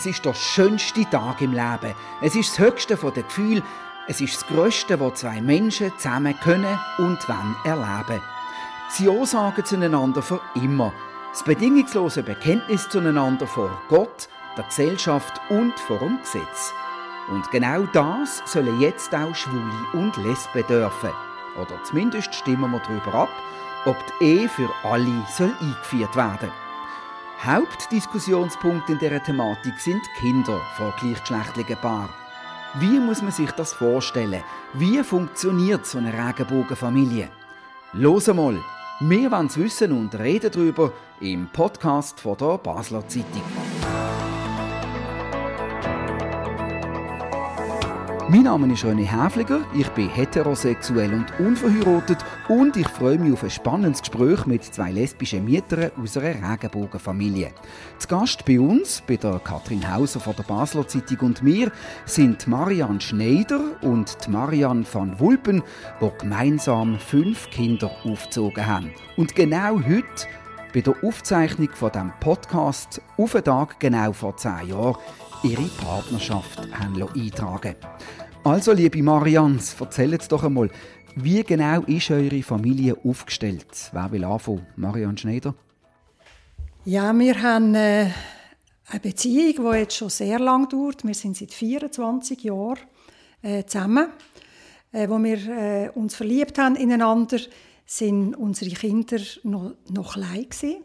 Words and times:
Es 0.00 0.06
ist 0.06 0.24
der 0.24 0.32
schönste 0.32 1.04
Tag 1.10 1.42
im 1.42 1.52
Leben. 1.52 1.94
Es 2.22 2.34
ist 2.34 2.52
das 2.52 2.58
höchste 2.58 2.96
der 2.96 3.22
Gefühle. 3.22 3.62
Es 4.08 4.22
ist 4.22 4.34
das 4.34 4.46
Größte, 4.46 4.98
was 4.98 5.20
zwei 5.20 5.42
Menschen 5.42 5.92
zusammen 5.98 6.34
können 6.40 6.78
und 6.96 7.18
wollen 7.28 7.54
erleben. 7.64 8.22
Sie 8.88 9.10
sagen 9.26 9.62
zueinander 9.62 10.22
für 10.22 10.40
immer. 10.54 10.94
Das 11.32 11.44
bedingungslose 11.44 12.22
Bekenntnis 12.22 12.88
zueinander 12.88 13.46
vor 13.46 13.78
Gott, 13.90 14.30
der 14.56 14.64
Gesellschaft 14.64 15.38
und 15.50 15.78
vor 15.78 15.98
dem 15.98 16.18
Gesetz. 16.22 16.72
Und 17.28 17.50
genau 17.50 17.82
das 17.92 18.42
sollen 18.46 18.80
jetzt 18.80 19.14
auch 19.14 19.34
Schwule 19.34 19.70
und 19.92 20.16
Lesben 20.16 20.66
dürfen. 20.66 21.10
Oder 21.60 21.84
zumindest 21.84 22.34
stimmen 22.34 22.70
wir 22.70 22.80
darüber 22.80 23.24
ab, 23.24 23.42
ob 23.84 23.98
die 24.18 24.24
Ehe 24.24 24.48
für 24.48 24.70
alle 24.82 25.26
soll 25.28 25.52
eingeführt 25.60 26.16
werden 26.16 26.50
Hauptdiskussionspunkt 27.42 28.90
in 28.90 28.98
dieser 28.98 29.22
Thematik 29.22 29.80
sind 29.80 30.02
Kinder 30.18 30.60
von 30.76 30.92
gleichgeschlechtlichen 31.00 31.78
Paaren. 31.78 32.10
Wie 32.78 33.00
muss 33.00 33.22
man 33.22 33.32
sich 33.32 33.50
das 33.52 33.72
vorstellen? 33.72 34.44
Wie 34.74 35.02
funktioniert 35.02 35.86
so 35.86 35.96
eine 35.96 36.12
Regenbogenfamilie? 36.12 37.30
Los 37.94 38.26
mal, 38.26 38.60
wir 39.00 39.30
wollen 39.30 39.46
es 39.46 39.56
wissen 39.56 39.92
und 39.92 40.14
reden 40.18 40.50
darüber 40.52 40.92
im 41.20 41.46
Podcast 41.46 42.20
von 42.20 42.36
der 42.36 42.58
Basler 42.58 43.08
Zeitung. 43.08 43.42
Mein 48.30 48.44
Name 48.44 48.72
ist 48.72 48.84
René 48.84 49.06
Häfliger, 49.06 49.62
ich 49.74 49.88
bin 49.88 50.08
heterosexuell 50.08 51.12
und 51.12 51.40
unverheiratet 51.40 52.18
und 52.48 52.76
ich 52.76 52.86
freue 52.86 53.18
mich 53.18 53.32
auf 53.32 53.42
ein 53.42 53.50
spannendes 53.50 54.02
Gespräch 54.02 54.46
mit 54.46 54.62
zwei 54.62 54.92
lesbischen 54.92 55.44
Müttern 55.44 55.90
aus 56.00 56.16
einer 56.16 56.52
Regenbogenfamilie. 56.52 57.50
Zu 57.98 58.06
Gast 58.06 58.44
bei 58.44 58.60
uns, 58.60 59.02
bei 59.04 59.16
der 59.16 59.40
Katrin 59.40 59.92
Hauser 59.92 60.20
von 60.20 60.36
der 60.36 60.44
Basler 60.44 60.86
Zeitung 60.86 61.18
und 61.26 61.42
mir, 61.42 61.72
sind 62.04 62.46
Marianne 62.46 63.00
Schneider 63.00 63.62
und 63.82 64.28
Marianne 64.28 64.84
van 64.92 65.18
Wulpen, 65.18 65.64
die 66.00 66.10
gemeinsam 66.20 67.00
fünf 67.00 67.50
Kinder 67.50 67.90
aufgezogen 68.04 68.64
haben. 68.64 68.92
Und 69.16 69.34
genau 69.34 69.80
heute 69.80 70.28
bei 70.72 70.82
der 70.82 70.94
Aufzeichnung 71.02 71.70
von 71.72 71.90
dem 71.90 72.12
Podcast 72.20 73.02
auf 73.16 73.32
den 73.32 73.42
Tag 73.42 73.80
genau 73.80 74.12
vor 74.12 74.36
zehn 74.36 74.68
Jahren 74.68 74.94
ihre 75.42 75.68
Partnerschaft 75.82 76.60
haben 76.72 77.02
eintragen 77.02 77.76
Also, 78.42 78.72
liebe 78.72 79.02
Marians, 79.02 79.76
erzählt 79.78 80.32
doch 80.32 80.42
einmal, 80.42 80.70
wie 81.14 81.44
genau 81.44 81.82
ist 81.82 82.10
eure 82.10 82.42
Familie 82.42 82.96
aufgestellt? 83.04 83.90
Wer 83.92 84.10
will 84.12 84.24
anfangen? 84.24 84.66
Marianne 84.76 85.18
Schneider? 85.18 85.54
Ja, 86.86 87.12
wir 87.12 87.42
haben 87.42 87.74
äh, 87.74 88.10
eine 88.88 89.00
Beziehung, 89.00 89.70
die 89.70 89.78
jetzt 89.78 89.96
schon 89.96 90.08
sehr 90.08 90.38
lang 90.38 90.70
dauert. 90.70 91.04
Wir 91.04 91.12
sind 91.12 91.36
seit 91.36 91.52
24 91.52 92.42
Jahren 92.42 92.78
äh, 93.42 93.64
zusammen. 93.64 94.08
Äh, 94.92 95.10
wo 95.10 95.18
wir 95.22 95.92
uns 95.94 96.14
verliebt 96.14 96.58
haben 96.58 96.76
ineinander, 96.76 97.40
sind 97.84 98.34
unsere 98.34 98.70
Kinder 98.70 99.20
noch, 99.42 99.74
noch 99.90 100.14
klein 100.14 100.48
gewesen. 100.48 100.76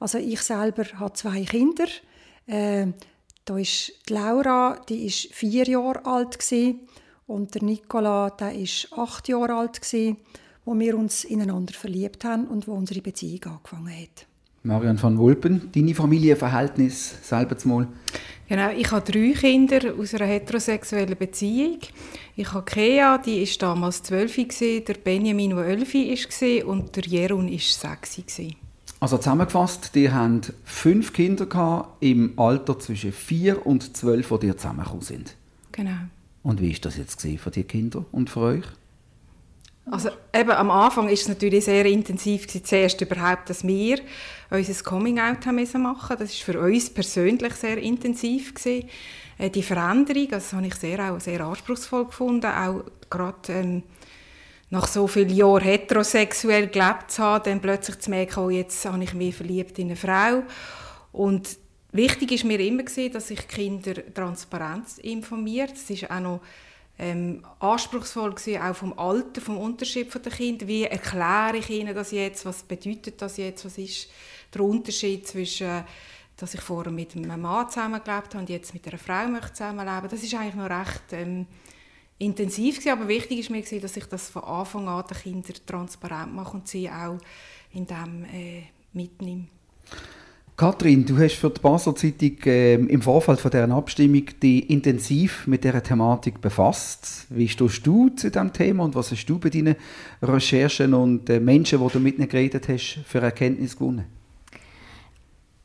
Also 0.00 0.16
ich 0.16 0.40
selber 0.40 0.84
habe 0.98 1.12
zwei 1.12 1.44
Kinder. 1.44 1.84
Äh, 2.46 2.86
da 3.44 3.58
ist 3.58 3.92
die 4.08 4.14
Laura, 4.14 4.80
die 4.88 5.04
ist 5.04 5.34
vier 5.34 5.64
Jahre 5.64 6.06
alt 6.06 6.38
gewesen, 6.38 6.80
und 7.26 7.54
der 7.54 7.62
Nicola, 7.62 8.30
der 8.30 8.54
ist 8.54 8.88
acht 8.96 9.28
Jahre 9.28 9.54
alt 9.54 9.80
gewesen, 9.80 10.16
wo 10.64 10.78
wir 10.78 10.96
uns 10.96 11.24
ineinander 11.24 11.74
verliebt 11.74 12.24
haben 12.24 12.46
und 12.46 12.66
wo 12.68 12.72
unsere 12.72 13.00
Beziehung 13.00 13.44
angefangen 13.44 13.92
hat. 13.92 14.26
Marian 14.62 15.00
van 15.02 15.18
Wulpen, 15.18 15.70
deine 15.74 15.94
Familienverhältnis 15.94 17.16
selber 17.22 17.56
mal? 17.64 17.86
Genau, 18.48 18.70
ich 18.70 18.90
habe 18.90 19.10
drei 19.10 19.32
Kinder 19.32 19.94
aus 19.98 20.14
einer 20.14 20.24
heterosexuellen 20.24 21.18
Beziehung. 21.18 21.80
Ich 22.34 22.50
habe 22.50 22.64
Kea, 22.64 23.18
die 23.18 23.42
ist 23.42 23.60
damals 23.60 24.02
zwölf, 24.02 24.36
der 24.36 24.94
Benjamin, 24.94 25.50
der 25.50 25.66
elf 25.66 25.92
war 25.92 26.66
und 26.66 26.96
der 26.96 27.04
Jerun 27.04 27.50
war 27.50 27.58
sechs. 27.58 28.22
Also 29.00 29.18
zusammengefasst, 29.18 29.94
die 29.94 30.10
haben 30.10 30.40
fünf 30.64 31.12
Kinder 31.12 31.44
gehabt, 31.44 32.02
im 32.02 32.38
Alter 32.38 32.78
zwischen 32.78 33.12
vier 33.12 33.66
und 33.66 33.94
zwölf, 33.94 34.28
die 34.28 34.46
dir 34.46 34.56
zusammengekommen 34.56 35.02
sind. 35.02 35.36
Genau. 35.72 36.08
Und 36.44 36.60
wie 36.60 36.72
war 36.72 36.78
das 36.82 36.96
jetzt 36.98 37.20
für 37.22 37.50
die 37.50 37.64
Kinder 37.64 38.04
und 38.12 38.30
für 38.30 38.40
euch? 38.40 38.64
Also 39.90 40.10
eben 40.32 40.50
am 40.50 40.70
Anfang 40.70 41.08
ist 41.08 41.22
es 41.22 41.28
natürlich 41.28 41.64
sehr 41.64 41.84
intensiv 41.84 42.46
gewesen, 42.46 42.64
zuerst 42.64 43.00
überhaupt, 43.00 43.50
dass 43.50 43.66
wir 43.66 43.98
unser 44.50 44.82
Coming-out 44.82 45.44
machen. 45.46 46.16
Das 46.18 46.30
ist 46.30 46.42
für 46.42 46.58
uns 46.60 46.88
persönlich 46.88 47.54
sehr 47.54 47.78
intensiv 47.78 48.54
gewesen. 48.54 48.88
Äh, 49.38 49.50
die 49.50 49.62
Veränderung, 49.62 50.32
also 50.32 50.36
das 50.36 50.52
habe 50.52 50.66
ich 50.66 50.74
sehr 50.76 51.12
auch 51.12 51.20
sehr 51.20 51.40
anspruchsvoll 51.40 52.06
gefunden, 52.06 52.46
auch 52.46 52.84
gerade 53.10 53.52
ähm, 53.52 53.82
nach 54.70 54.86
so 54.86 55.06
vielen 55.06 55.30
Jahren 55.30 55.62
heterosexuell 55.62 56.68
gelebt 56.68 57.10
zu 57.10 57.22
haben, 57.22 57.44
dann 57.44 57.60
plötzlich 57.60 57.98
zu 58.00 58.10
merken, 58.10 58.40
oh, 58.40 58.50
jetzt 58.50 58.84
habe 58.86 59.02
ich 59.02 59.12
mich 59.12 59.36
verliebt 59.36 59.78
in 59.78 59.88
eine 59.88 59.96
Frau. 59.96 60.42
Und 61.12 61.58
wichtig 61.94 62.32
ist 62.32 62.44
mir 62.44 62.60
immer 62.60 62.82
gewesen, 62.82 63.12
dass 63.12 63.30
ich 63.30 63.48
Kinder 63.48 63.94
transparent 64.12 64.98
informiert. 64.98 65.72
Das 65.72 65.88
ist 65.88 66.10
auch 66.10 66.20
noch 66.20 66.40
ähm, 66.98 67.42
anspruchsvoll 67.58 68.34
gewesen, 68.34 68.60
auch 68.60 68.76
vom 68.76 68.98
Alter, 68.98 69.40
vom 69.40 69.56
Unterschied 69.56 70.12
der 70.14 70.30
Kinder. 70.32 70.68
Wie 70.68 70.84
erkläre 70.84 71.56
ich 71.56 71.70
ihnen 71.70 71.94
das 71.94 72.10
jetzt? 72.10 72.44
Was 72.44 72.62
bedeutet 72.62 73.20
das 73.22 73.38
jetzt? 73.38 73.64
Was 73.64 73.78
ist 73.78 74.08
der 74.52 74.62
Unterschied 74.62 75.26
zwischen 75.26 75.84
dass 76.36 76.54
ich 76.54 76.60
vorher 76.60 76.92
mit 76.92 77.14
einem 77.14 77.40
Mann 77.40 77.68
zusammengelebt 77.68 78.34
habe 78.34 78.38
und 78.38 78.50
jetzt 78.50 78.74
mit 78.74 78.86
einer 78.88 78.98
Frau 78.98 79.28
möchte 79.28 79.52
zusammenleben. 79.52 80.08
Das 80.10 80.22
ist 80.22 80.34
eigentlich 80.34 80.54
noch 80.54 80.68
recht 80.68 81.12
ähm, 81.12 81.46
intensiv 82.18 82.78
gewesen, 82.78 82.98
aber 82.98 83.08
wichtig 83.08 83.40
ist 83.40 83.50
mir 83.50 83.62
gewesen, 83.62 83.80
dass 83.80 83.96
ich 83.96 84.06
das 84.06 84.30
von 84.30 84.42
Anfang 84.44 84.88
an 84.88 85.04
den 85.06 85.16
Kindern 85.16 85.56
transparent 85.66 86.34
mache 86.34 86.56
und 86.56 86.68
sie 86.68 86.90
auch 86.90 87.18
in 87.72 87.86
dem 87.86 88.24
äh, 88.24 88.64
mitnehme. 88.92 89.46
Kathrin, 90.56 91.04
du 91.04 91.18
hast 91.18 91.34
für 91.34 91.50
die 91.50 91.60
Basler 91.60 91.96
Zeitung 91.96 92.38
äh, 92.46 92.74
im 92.74 93.02
Vorfeld 93.02 93.40
von 93.40 93.50
deren 93.50 93.72
Abstimmung 93.72 94.26
die 94.40 94.60
intensiv 94.72 95.48
mit 95.48 95.64
dieser 95.64 95.82
Thematik 95.82 96.40
befasst. 96.40 97.26
Wie 97.28 97.48
stehst 97.48 97.84
du 97.84 98.08
zu 98.10 98.30
diesem 98.30 98.52
Thema 98.52 98.84
und 98.84 98.94
was 98.94 99.10
hast 99.10 99.26
du 99.26 99.40
bei 99.40 99.50
deinen 99.50 99.74
Recherchen 100.22 100.94
und 100.94 101.28
äh, 101.28 101.40
Menschen, 101.40 101.80
die 101.80 101.92
du 101.92 101.98
mit 101.98 102.18
ihnen 102.18 102.28
geredet 102.28 102.68
hast, 102.68 103.00
für 103.04 103.20
Erkenntnis 103.20 103.76
gewonnen? 103.76 104.04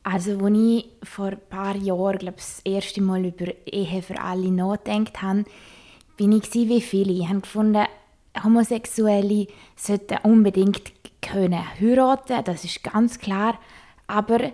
Also, 0.02 0.44
als 0.44 0.58
ich 0.58 0.86
vor 1.04 1.26
ein 1.26 1.38
paar 1.48 1.76
Jahren 1.76 2.18
glaub, 2.18 2.36
das 2.38 2.60
erste 2.64 3.00
Mal 3.00 3.26
über 3.26 3.46
Ehe 3.66 4.02
für 4.02 4.20
alle 4.20 4.50
nachgedacht 4.50 5.22
habe, 5.22 5.44
bin 6.16 6.32
ich 6.32 6.52
wie 6.52 6.80
viele. 6.80 7.12
Ich 7.12 7.28
habe 7.28 7.42
gefunden, 7.42 7.84
Homosexuelle 8.42 9.46
sollten 9.76 10.18
unbedingt 10.24 10.82
können 11.22 11.60
heiraten, 11.78 12.42
das 12.44 12.64
ist 12.64 12.82
ganz 12.82 13.18
klar. 13.18 13.56
Aber 14.08 14.50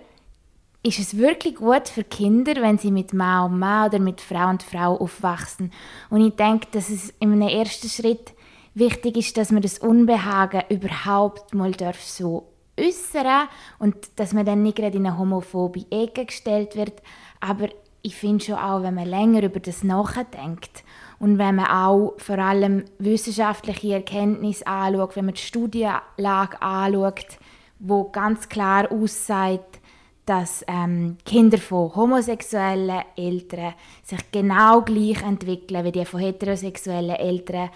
ist 0.83 0.99
es 0.99 1.17
wirklich 1.17 1.55
gut 1.55 1.89
für 1.89 2.03
Kinder, 2.03 2.61
wenn 2.61 2.77
sie 2.77 2.91
mit 2.91 3.13
Mann 3.13 3.51
und 3.51 3.59
Mann 3.59 3.89
oder 3.89 3.99
mit 3.99 4.21
Frau 4.21 4.49
und 4.49 4.63
Frau 4.63 4.95
aufwachsen? 4.97 5.71
Und 6.09 6.25
ich 6.25 6.35
denke, 6.35 6.67
dass 6.71 6.89
es 6.89 7.13
in 7.19 7.33
einem 7.33 7.47
ersten 7.47 7.89
Schritt 7.89 8.33
wichtig 8.73 9.17
ist, 9.17 9.37
dass 9.37 9.51
man 9.51 9.61
das 9.61 9.79
Unbehagen 9.79 10.63
überhaupt 10.69 11.53
mal 11.53 11.71
darf 11.71 12.01
so 12.01 12.47
äußern 12.79 13.47
und 13.79 13.95
dass 14.17 14.33
man 14.33 14.45
dann 14.45 14.63
nicht 14.63 14.77
gerade 14.77 14.97
in 14.97 15.07
eine 15.07 15.17
homophobe 15.17 15.85
Ecke 15.89 16.25
gestellt 16.25 16.75
wird. 16.75 17.01
Aber 17.39 17.69
ich 18.01 18.15
finde 18.15 18.45
schon 18.45 18.55
auch, 18.55 18.83
wenn 18.83 18.93
man 18.93 19.07
länger 19.07 19.43
über 19.43 19.59
das 19.59 19.83
nachdenkt 19.83 20.83
und 21.19 21.39
wenn 21.39 21.55
man 21.55 21.65
auch 21.65 22.13
vor 22.17 22.37
allem 22.37 22.85
wissenschaftliche 22.99 23.95
Erkenntnisse 23.95 24.67
anschaut, 24.67 25.15
wenn 25.15 25.25
man 25.25 25.33
die 25.33 25.41
Studienlage 25.41 26.61
anschaut, 26.61 27.39
wo 27.79 28.09
ganz 28.09 28.47
klar 28.47 28.91
aussagt, 28.91 29.79
dass 30.27 30.63
ähm, 30.67 31.17
Kinder 31.25 31.57
von 31.57 31.95
homosexuellen 31.95 33.01
Eltern 33.15 33.73
sich 34.03 34.19
genau 34.29 34.81
gleich 34.81 35.23
entwickeln 35.23 35.85
wie 35.85 35.91
die 35.93 36.03
von 36.03 36.19
heterosexuellen 36.19 37.15
Eltern, 37.15 37.69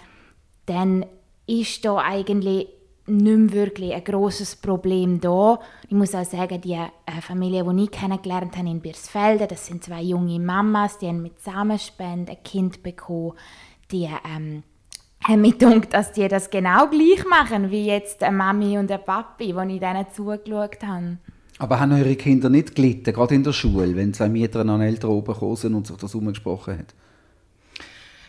dann 0.66 1.06
ist 1.46 1.82
da 1.84 1.96
eigentlich 1.96 2.68
nicht 3.06 3.36
mehr 3.36 3.52
wirklich 3.52 3.94
ein 3.94 4.04
grosses 4.04 4.54
Problem 4.54 5.18
da. 5.18 5.60
Ich 5.84 5.94
muss 5.94 6.14
auch 6.14 6.26
sagen, 6.26 6.60
die 6.60 6.74
äh, 6.74 7.20
Familie, 7.22 7.64
die 7.64 7.84
ich 7.84 7.90
kennengelernt 7.90 8.56
habe 8.58 8.68
in 8.68 8.80
Birsfelden, 8.80 9.48
das 9.48 9.66
sind 9.66 9.82
zwei 9.82 10.02
junge 10.02 10.38
Mamas, 10.38 10.98
die 10.98 11.08
haben 11.08 11.22
mit 11.22 11.40
Samenspenden 11.40 12.36
ein 12.36 12.42
Kind 12.44 12.82
bekommen. 12.82 13.32
Die 13.90 14.04
ähm, 14.04 14.62
haben 15.24 15.40
mir 15.40 15.52
gedacht, 15.52 15.94
dass 15.94 16.12
die 16.12 16.28
das 16.28 16.50
genau 16.50 16.88
gleich 16.88 17.24
machen, 17.24 17.70
wie 17.70 17.86
jetzt 17.86 18.22
eine 18.22 18.36
Mami 18.36 18.76
und 18.76 18.92
ein 18.92 19.02
Papi, 19.02 19.54
die 19.54 19.74
ich 19.74 19.80
denen 19.80 20.06
zugeschaut 20.12 20.82
habe. 20.84 21.16
Aber 21.62 21.78
haben 21.78 21.92
eure 21.92 22.16
Kinder 22.16 22.50
nicht 22.50 22.74
gelitten, 22.74 23.12
gerade 23.12 23.36
in 23.36 23.44
der 23.44 23.52
Schule, 23.52 23.94
wenn 23.94 24.12
zwei 24.12 24.28
Mieter 24.28 24.66
an 24.66 24.80
Eltern 24.80 25.12
oben 25.12 25.32
gekommen 25.32 25.54
sind 25.54 25.74
und 25.76 25.86
sich 25.86 25.96
das 25.96 26.12
umgesprochen 26.12 26.74
haben? 26.74 26.86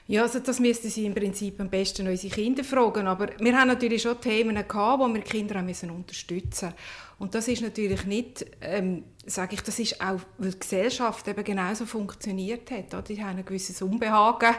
Ja, 0.06 0.24
also 0.24 0.40
das 0.40 0.60
müssten 0.60 0.90
Sie 0.90 1.06
im 1.06 1.14
Prinzip 1.14 1.62
am 1.62 1.70
besten 1.70 2.08
unsere 2.08 2.34
Kinder 2.34 2.64
fragen. 2.66 3.08
Aber 3.08 3.30
wir 3.40 3.58
haben 3.58 3.70
natürlich 3.70 4.02
schon 4.02 4.20
Themen 4.20 4.56
gehabt, 4.56 5.02
wo 5.02 5.08
wir 5.08 5.22
Kinder 5.22 5.62
müssen 5.62 5.92
unterstützen 5.92 6.66
müssen. 6.68 6.74
Und 7.20 7.36
das 7.36 7.48
ist 7.48 7.62
natürlich 7.62 8.06
nicht, 8.06 8.46
ähm, 8.60 9.06
sage 9.26 9.56
ich, 9.56 9.62
das 9.62 9.80
ist 9.80 10.02
auch, 10.02 10.20
weil 10.38 10.52
die 10.52 10.60
Gesellschaft 10.60 11.26
eben 11.30 11.44
genauso 11.46 11.86
funktioniert 11.86 12.70
hat. 12.70 12.94
Oder? 12.94 13.02
Die 13.04 13.24
haben 13.24 13.38
ein 13.38 13.46
gewisses 13.46 13.82
Unbehagen 13.82 14.56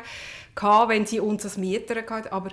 gehabt, 0.55 0.89
wenn 0.89 1.05
sie 1.05 1.21
uns 1.21 1.45
als 1.45 1.59
Mieter 1.59 1.97
hatten. 1.97 2.29
Aber 2.29 2.49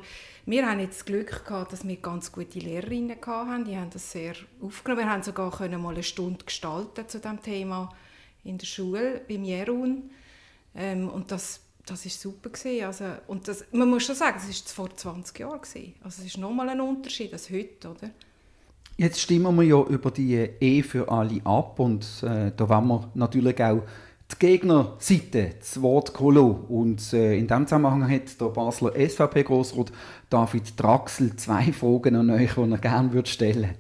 wir 0.46 0.70
haben 0.70 0.82
jetzt 0.82 1.00
das 1.00 1.06
Glück 1.06 1.46
gehabt, 1.46 1.72
dass 1.72 1.88
wir 1.88 1.96
ganz 1.96 2.30
gute 2.34 2.60
Lehrerinnen 2.60 3.16
hatten. 3.26 3.64
Die 3.64 3.78
haben 3.78 3.90
das 3.90 4.12
sehr 4.12 4.34
aufgenommen. 4.62 5.06
Wir 5.06 5.12
haben 5.12 5.24
sogar 5.24 5.50
können 5.52 5.82
mal 5.82 5.94
eine 5.94 6.04
Stunde 6.04 6.44
gestalten 6.44 7.08
zu 7.08 7.20
dem 7.20 7.42
Thema 7.42 7.96
in 8.44 8.58
der 8.58 8.66
Schule 8.66 9.22
beim 9.30 9.46
Jerun. 9.46 10.10
Ähm, 10.76 11.08
und 11.08 11.32
das 11.32 11.62
das 11.92 12.06
ist 12.06 12.22
super 12.22 12.50
gewesen. 12.50 12.86
Also, 12.86 13.06
und 13.28 13.48
das, 13.48 13.66
man 13.72 13.90
muss 13.90 14.06
schon 14.06 14.16
sagen, 14.16 14.38
das 14.40 14.50
ist 14.50 14.72
vor 14.72 14.96
20 14.96 15.40
Jahren 15.40 15.62
gewesen. 15.62 15.94
Also 16.02 16.22
es 16.22 16.28
ist 16.28 16.38
nochmal 16.38 16.70
ein 16.70 16.82
Unterschied 16.82 17.34
als 17.34 17.50
heute, 17.50 17.90
oder? 17.90 18.10
Jetzt 18.98 19.20
stimmen 19.20 19.56
wir 19.56 19.64
ja 19.64 19.82
über 19.82 20.12
die 20.12 20.36
Ehe 20.60 20.84
für 20.84 21.10
alle 21.12 21.42
ab 21.44 21.80
und 21.80 22.06
äh, 22.24 22.52
da 22.56 22.70
wollen 22.70 22.88
wir 22.88 23.12
natürlich 23.16 23.62
auch 23.64 23.84
die 24.32 24.40
Gegnerseite 24.40 25.56
das 25.60 25.82
Wort 25.82 26.14
geholt. 26.14 26.70
Und 26.70 27.12
äh, 27.14 27.38
in 27.38 27.48
diesem 27.48 27.68
Zusammenhang 27.68 28.10
hat 28.10 28.40
der 28.40 28.46
Basler 28.46 28.94
SVP-Grossrat 28.96 29.92
David 30.30 30.80
Draxel 30.80 31.36
zwei 31.36 31.74
Fragen 31.74 32.16
an 32.16 32.30
euch, 32.30 32.54
die 32.54 32.72
er 32.72 32.78
gerne 32.78 33.26
stellen 33.26 33.62
würde. 33.64 33.76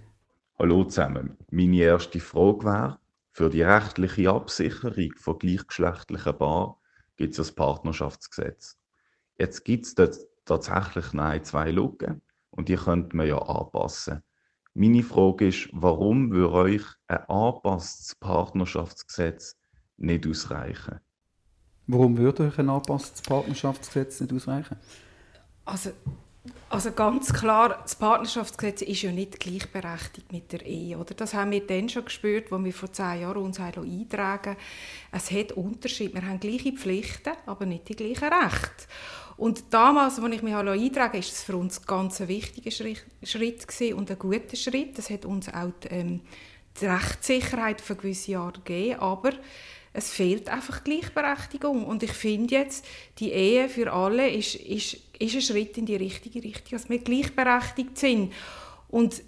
Hallo 0.59 0.83
zusammen. 0.83 1.37
Meine 1.49 1.77
erste 1.77 2.19
Frage 2.19 2.65
wäre, 2.65 2.99
für 3.31 3.49
die 3.49 3.61
rechtliche 3.61 4.29
Absicherung 4.29 5.13
von 5.15 5.39
gleichgeschlechtlichen 5.39 6.37
Paaren 6.37 6.73
gibt 7.21 7.33
es 7.33 7.37
das 7.37 7.51
Partnerschaftsgesetz. 7.51 8.77
Jetzt 9.37 9.63
gibt 9.63 9.85
es 9.99 10.27
tatsächlich 10.43 11.13
nein, 11.13 11.43
zwei 11.43 11.69
Lücken 11.69 12.23
und 12.49 12.67
die 12.67 12.75
könnte 12.75 13.15
man 13.15 13.27
ja 13.27 13.37
anpassen. 13.37 14.23
Meine 14.73 15.03
Frage 15.03 15.49
ist, 15.49 15.69
warum 15.71 16.31
würde 16.31 16.51
euch 16.51 16.83
ein 17.07 17.23
angepasstes 17.29 18.15
Partnerschaftsgesetz 18.15 19.55
nicht 19.97 20.25
ausreichen? 20.25 20.99
Warum 21.85 22.17
würde 22.17 22.45
euch 22.45 22.57
ein 22.57 22.69
angepasstes 22.69 23.21
Partnerschaftsgesetz 23.21 24.19
nicht 24.21 24.33
ausreichen? 24.33 24.77
Also 25.63 25.91
also 26.69 26.91
ganz 26.91 27.33
klar, 27.33 27.79
das 27.83 27.95
Partnerschaftsgesetz 27.95 28.81
ist 28.81 29.03
ja 29.03 29.11
nicht 29.11 29.39
gleichberechtigt 29.39 30.31
mit 30.31 30.51
der 30.51 30.65
Ehe. 30.65 30.97
Oder? 30.97 31.13
Das 31.13 31.33
haben 31.35 31.51
wir 31.51 31.65
dann 31.67 31.87
schon 31.87 32.05
gespürt, 32.05 32.51
als 32.51 32.63
wir 32.63 32.73
vor 32.73 32.91
zehn 32.91 33.21
Jahren 33.21 33.43
uns 33.43 33.59
eintragen 33.59 34.55
Es 35.11 35.29
hat 35.31 35.51
Unterschied. 35.51 36.15
Wir 36.15 36.25
haben 36.25 36.39
gleiche 36.39 36.71
Pflichten, 36.71 37.33
aber 37.45 37.65
nicht 37.65 37.89
die 37.89 37.95
gleichen 37.95 38.33
Rechte. 38.33 38.87
Und 39.37 39.65
damals, 39.69 40.19
als 40.19 40.33
ich 40.33 40.41
mich 40.41 40.55
eintragen 40.55 41.17
ist 41.17 41.31
es 41.31 41.43
für 41.43 41.57
uns 41.57 41.79
ein 41.79 41.85
ganz 41.85 42.19
wichtiger 42.21 42.71
Schritt, 42.71 43.05
Schritt 43.23 43.93
und 43.93 44.09
ein 44.09 44.19
guter 44.19 44.55
Schritt. 44.55 44.97
Das 44.97 45.09
hat 45.09 45.25
uns 45.25 45.47
auch 45.49 45.71
die, 45.83 45.87
ähm, 45.89 46.21
die 46.79 46.85
Rechtssicherheit 46.85 47.81
für 47.81 47.95
gewisse 47.95 48.31
Jahre 48.31 48.53
gegeben. 48.63 48.99
Aber 48.99 49.31
es 49.93 50.11
fehlt 50.11 50.49
einfach 50.49 50.83
Gleichberechtigung. 50.83 51.85
Und 51.85 52.01
ich 52.01 52.13
finde 52.13 52.55
jetzt, 52.55 52.85
die 53.19 53.31
Ehe 53.31 53.67
für 53.67 53.91
alle 53.91 54.29
ist, 54.29 54.55
ist, 54.55 54.97
ist 55.21 55.35
ein 55.35 55.41
Schritt 55.41 55.77
in 55.77 55.85
die 55.85 55.95
richtige 55.95 56.43
Richtung, 56.43 56.77
dass 56.77 56.89
wir 56.89 56.99
gleichberechtigt 56.99 57.97
sind. 57.97 58.33
Und 58.89 59.23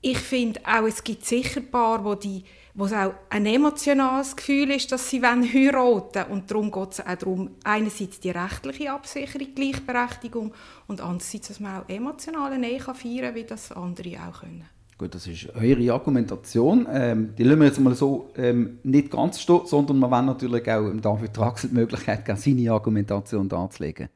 ich 0.00 0.18
finde 0.18 0.60
auch, 0.66 0.86
es 0.86 1.02
gibt 1.04 1.24
sicher 1.24 1.60
Paare, 1.60 2.04
wo, 2.04 2.14
die, 2.14 2.42
wo 2.74 2.86
es 2.86 2.92
auch 2.92 3.14
ein 3.30 3.46
emotionales 3.46 4.34
Gefühl 4.34 4.72
ist, 4.72 4.90
dass 4.90 5.08
sie 5.08 5.22
heiraten 5.22 5.52
wollen. 5.52 6.30
Und 6.30 6.50
darum 6.50 6.72
geht 6.72 6.92
es 6.92 7.00
auch 7.00 7.14
darum, 7.14 7.50
einerseits 7.62 8.18
die 8.18 8.30
rechtliche 8.30 8.92
Absicherung, 8.92 9.54
Gleichberechtigung 9.54 10.52
und 10.88 11.00
andererseits, 11.00 11.48
dass 11.48 11.60
man 11.60 11.82
auch 11.82 11.88
emotionale 11.88 12.58
Nähe 12.58 12.80
feiern 12.80 12.94
kann, 12.94 13.34
wie 13.36 13.44
das 13.44 13.70
andere 13.72 14.16
auch 14.28 14.40
können. 14.40 14.64
Gut, 14.98 15.14
das 15.14 15.26
ist 15.26 15.48
eure 15.54 15.92
Argumentation. 15.92 16.86
Ähm, 16.90 17.34
die 17.36 17.44
lassen 17.44 17.60
wir 17.60 17.66
jetzt 17.66 17.80
mal 17.80 17.94
so 17.94 18.30
ähm, 18.36 18.78
nicht 18.82 19.10
ganz 19.10 19.40
stehen, 19.40 19.62
sondern 19.64 19.98
wir 19.98 20.10
wollen 20.10 20.26
natürlich 20.26 20.70
auch 20.70 20.86
im 20.86 21.00
David 21.00 21.36
Draxel 21.36 21.70
die 21.70 21.76
Möglichkeit 21.76 22.24
geben, 22.24 22.38
seine 22.38 22.72
Argumentation 22.72 23.48
darzulegen. 23.48 24.08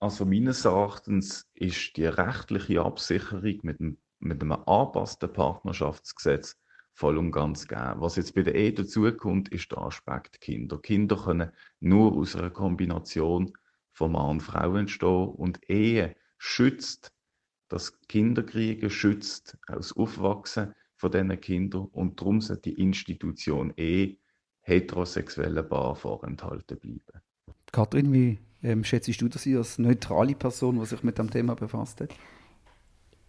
Also 0.00 0.24
meines 0.24 0.64
Erachtens 0.64 1.50
ist 1.54 1.96
die 1.96 2.06
rechtliche 2.06 2.82
Absicherung 2.82 3.60
mit 3.62 3.80
einem, 3.80 3.98
mit 4.18 4.42
einem 4.42 4.52
angepassten 4.52 5.30
Partnerschaftsgesetz 5.30 6.58
voll 6.94 7.18
und 7.18 7.32
ganz 7.32 7.68
gegeben. 7.68 8.00
Was 8.00 8.16
jetzt 8.16 8.34
bei 8.34 8.42
der 8.42 8.54
Ehe 8.54 8.72
dazukommt, 8.72 9.50
ist 9.50 9.70
der 9.70 9.78
Aspekt 9.78 10.40
Kinder. 10.40 10.78
Kinder 10.78 11.16
können 11.16 11.52
nur 11.80 12.16
aus 12.16 12.34
einer 12.34 12.50
Kombination 12.50 13.52
von 13.92 14.12
Mann 14.12 14.30
und 14.30 14.40
Frau 14.40 14.74
entstehen 14.76 15.28
und 15.28 15.60
Ehe 15.68 16.16
schützt 16.38 17.12
das 17.68 18.00
Kinderkriegen 18.08 18.90
schützt 18.90 19.56
aus 19.68 19.96
Aufwachsen 19.96 20.74
von 20.96 21.12
diesen 21.12 21.40
Kindern 21.40 21.86
und 21.92 22.20
darum 22.20 22.40
sollte 22.40 22.70
die 22.70 22.80
Institution 22.80 23.72
eh 23.76 24.18
heterosexuellen 24.62 25.68
Paar 25.68 25.94
vorenthalten 25.94 26.78
bleiben. 26.78 27.22
Kathrin, 27.70 28.12
wie 28.12 28.38
ähm, 28.62 28.84
schätzt 28.84 29.20
du 29.20 29.28
das 29.28 29.46
als 29.46 29.78
neutrale 29.78 30.34
Person, 30.34 30.78
die 30.78 30.86
sich 30.86 31.02
mit 31.02 31.18
dem 31.18 31.30
Thema 31.30 31.54
befasst 31.54 32.00
hat? 32.00 32.10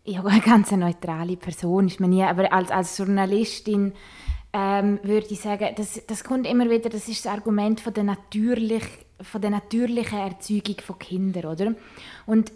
Ja, 0.03 0.23
eine 0.23 0.41
ganz 0.41 0.71
neutrale 0.71 1.37
Person 1.37 1.87
ist 1.87 1.99
man 1.99 2.09
nie, 2.09 2.23
aber 2.23 2.51
als, 2.51 2.71
als 2.71 2.97
Journalistin 2.97 3.93
ähm, 4.53 4.99
würde 5.03 5.27
ich 5.29 5.39
sagen, 5.39 5.69
das, 5.75 6.01
das 6.07 6.23
kommt 6.23 6.47
immer 6.47 6.69
wieder, 6.69 6.89
das 6.89 7.07
ist 7.07 7.25
das 7.25 7.31
Argument 7.31 7.79
von 7.79 7.93
der, 7.93 8.03
natürlich, 8.03 8.83
von 9.21 9.41
der 9.41 9.51
natürlichen 9.51 10.19
Erzeugung 10.19 10.77
von 10.83 10.99
Kindern, 10.99 11.45
oder? 11.45 11.75
Und 12.25 12.51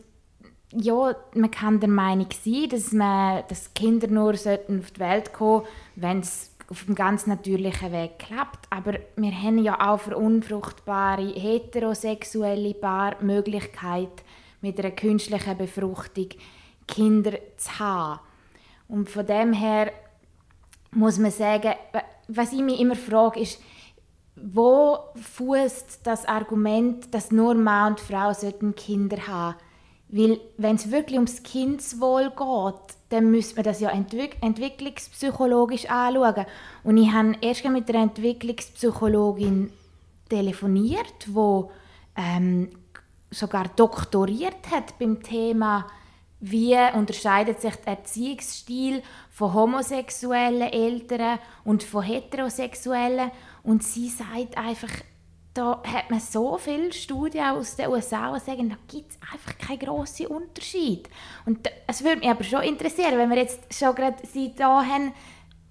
ja, 0.74 1.16
man 1.34 1.52
kann 1.52 1.80
der 1.80 1.90
Meinung 1.90 2.28
sein, 2.44 2.68
dass, 2.70 2.92
man, 2.92 3.44
dass 3.48 3.74
Kinder 3.74 4.08
nur 4.08 4.34
auf 4.34 4.42
die 4.44 5.00
Welt 5.00 5.32
kommen 5.32 5.66
wenn 5.96 6.20
es 6.20 6.55
auf 6.70 6.86
einem 6.86 6.96
ganz 6.96 7.28
natürlichen 7.28 7.92
Weg 7.92 8.20
klappt. 8.20 8.66
Aber 8.70 8.94
wir 9.16 9.32
haben 9.32 9.60
ja 9.60 9.94
auch 9.94 10.00
für 10.00 10.18
unfruchtbare 10.18 11.34
heterosexuelle 11.34 12.74
Paar 12.74 13.22
Möglichkeit, 13.22 14.24
mit 14.62 14.80
einer 14.80 14.92
künstlichen 14.92 15.58
Befruchtung 15.58 16.30
Kinder 16.88 17.34
zu 17.58 17.80
haben. 17.80 18.20
Und 18.88 19.10
von 19.10 19.26
dem 19.26 19.54
her 19.54 19.92
muss 20.92 21.18
man 21.18 21.32
sagen, 21.32 21.74
was 22.28 22.54
ich 22.54 22.62
mich 22.62 22.80
immer 22.80 22.96
frage, 22.96 23.42
ist, 23.42 23.62
wo 24.36 24.98
fußt 25.16 26.02
das 26.04 26.26
Argument, 26.26 27.14
dass 27.14 27.32
nur 27.32 27.56
Mann 27.56 27.94
und 27.94 28.00
Frau 28.00 28.34
Kinder 28.76 29.28
haben 29.28 29.56
sollten? 29.56 29.66
Weil 30.10 30.40
wenn 30.58 30.76
es 30.76 30.92
wirklich 30.92 31.18
ums 31.18 31.44
Kindeswohl 31.44 32.30
geht, 32.30 32.98
dann 33.16 33.32
müsste 33.32 33.56
man 33.56 33.64
das 33.64 33.80
ja 33.80 33.90
entwick 33.90 34.38
entwicklungspsychologisch 34.42 35.90
anschauen. 35.90 36.46
Und 36.84 36.98
ich 36.98 37.12
habe 37.12 37.34
erst 37.42 37.64
mit 37.66 37.90
einer 37.90 38.04
Entwicklungspsychologin 38.04 39.72
telefoniert, 40.30 41.28
die 41.28 41.64
ähm, 42.18 42.70
sogar 43.32 43.70
doktoriert 43.76 44.70
hat 44.70 45.00
beim 45.00 45.24
Thema, 45.24 45.88
wie 46.42 46.78
unterscheidet 46.94 47.62
sich 47.62 47.76
der 47.78 47.98
Erziehungsstil 47.98 49.02
von 49.30 49.54
homosexuellen 49.54 50.74
Eltern 50.74 51.40
und 51.64 51.84
von 51.84 52.04
heterosexuellen. 52.04 53.32
Und 53.64 53.84
sie 53.84 54.10
sagt 54.10 54.58
einfach, 54.58 54.92
da 55.56 55.82
hat 55.84 56.12
man 56.12 56.20
so 56.20 56.58
viele 56.58 56.92
Studien 56.92 57.46
aus 57.46 57.78
den 57.78 57.88
USA, 57.88 58.34
die 58.34 58.40
sagen, 58.42 58.70
da 58.70 58.76
gibt 58.88 59.12
es 59.12 59.20
einfach 59.32 59.58
keinen 59.58 59.80
grossen 59.80 60.28
Unterschied. 60.28 61.10
Und 61.46 61.70
es 61.88 62.04
würde 62.04 62.20
mich 62.20 62.30
aber 62.30 62.44
schon 62.44 62.62
interessieren, 62.62 63.18
wenn 63.18 63.30
wir 63.30 63.38
jetzt 63.38 63.74
schon 63.74 63.96
gerade 63.96 64.18
sie 64.28 64.54
da 64.56 64.84
haben, 64.84 65.14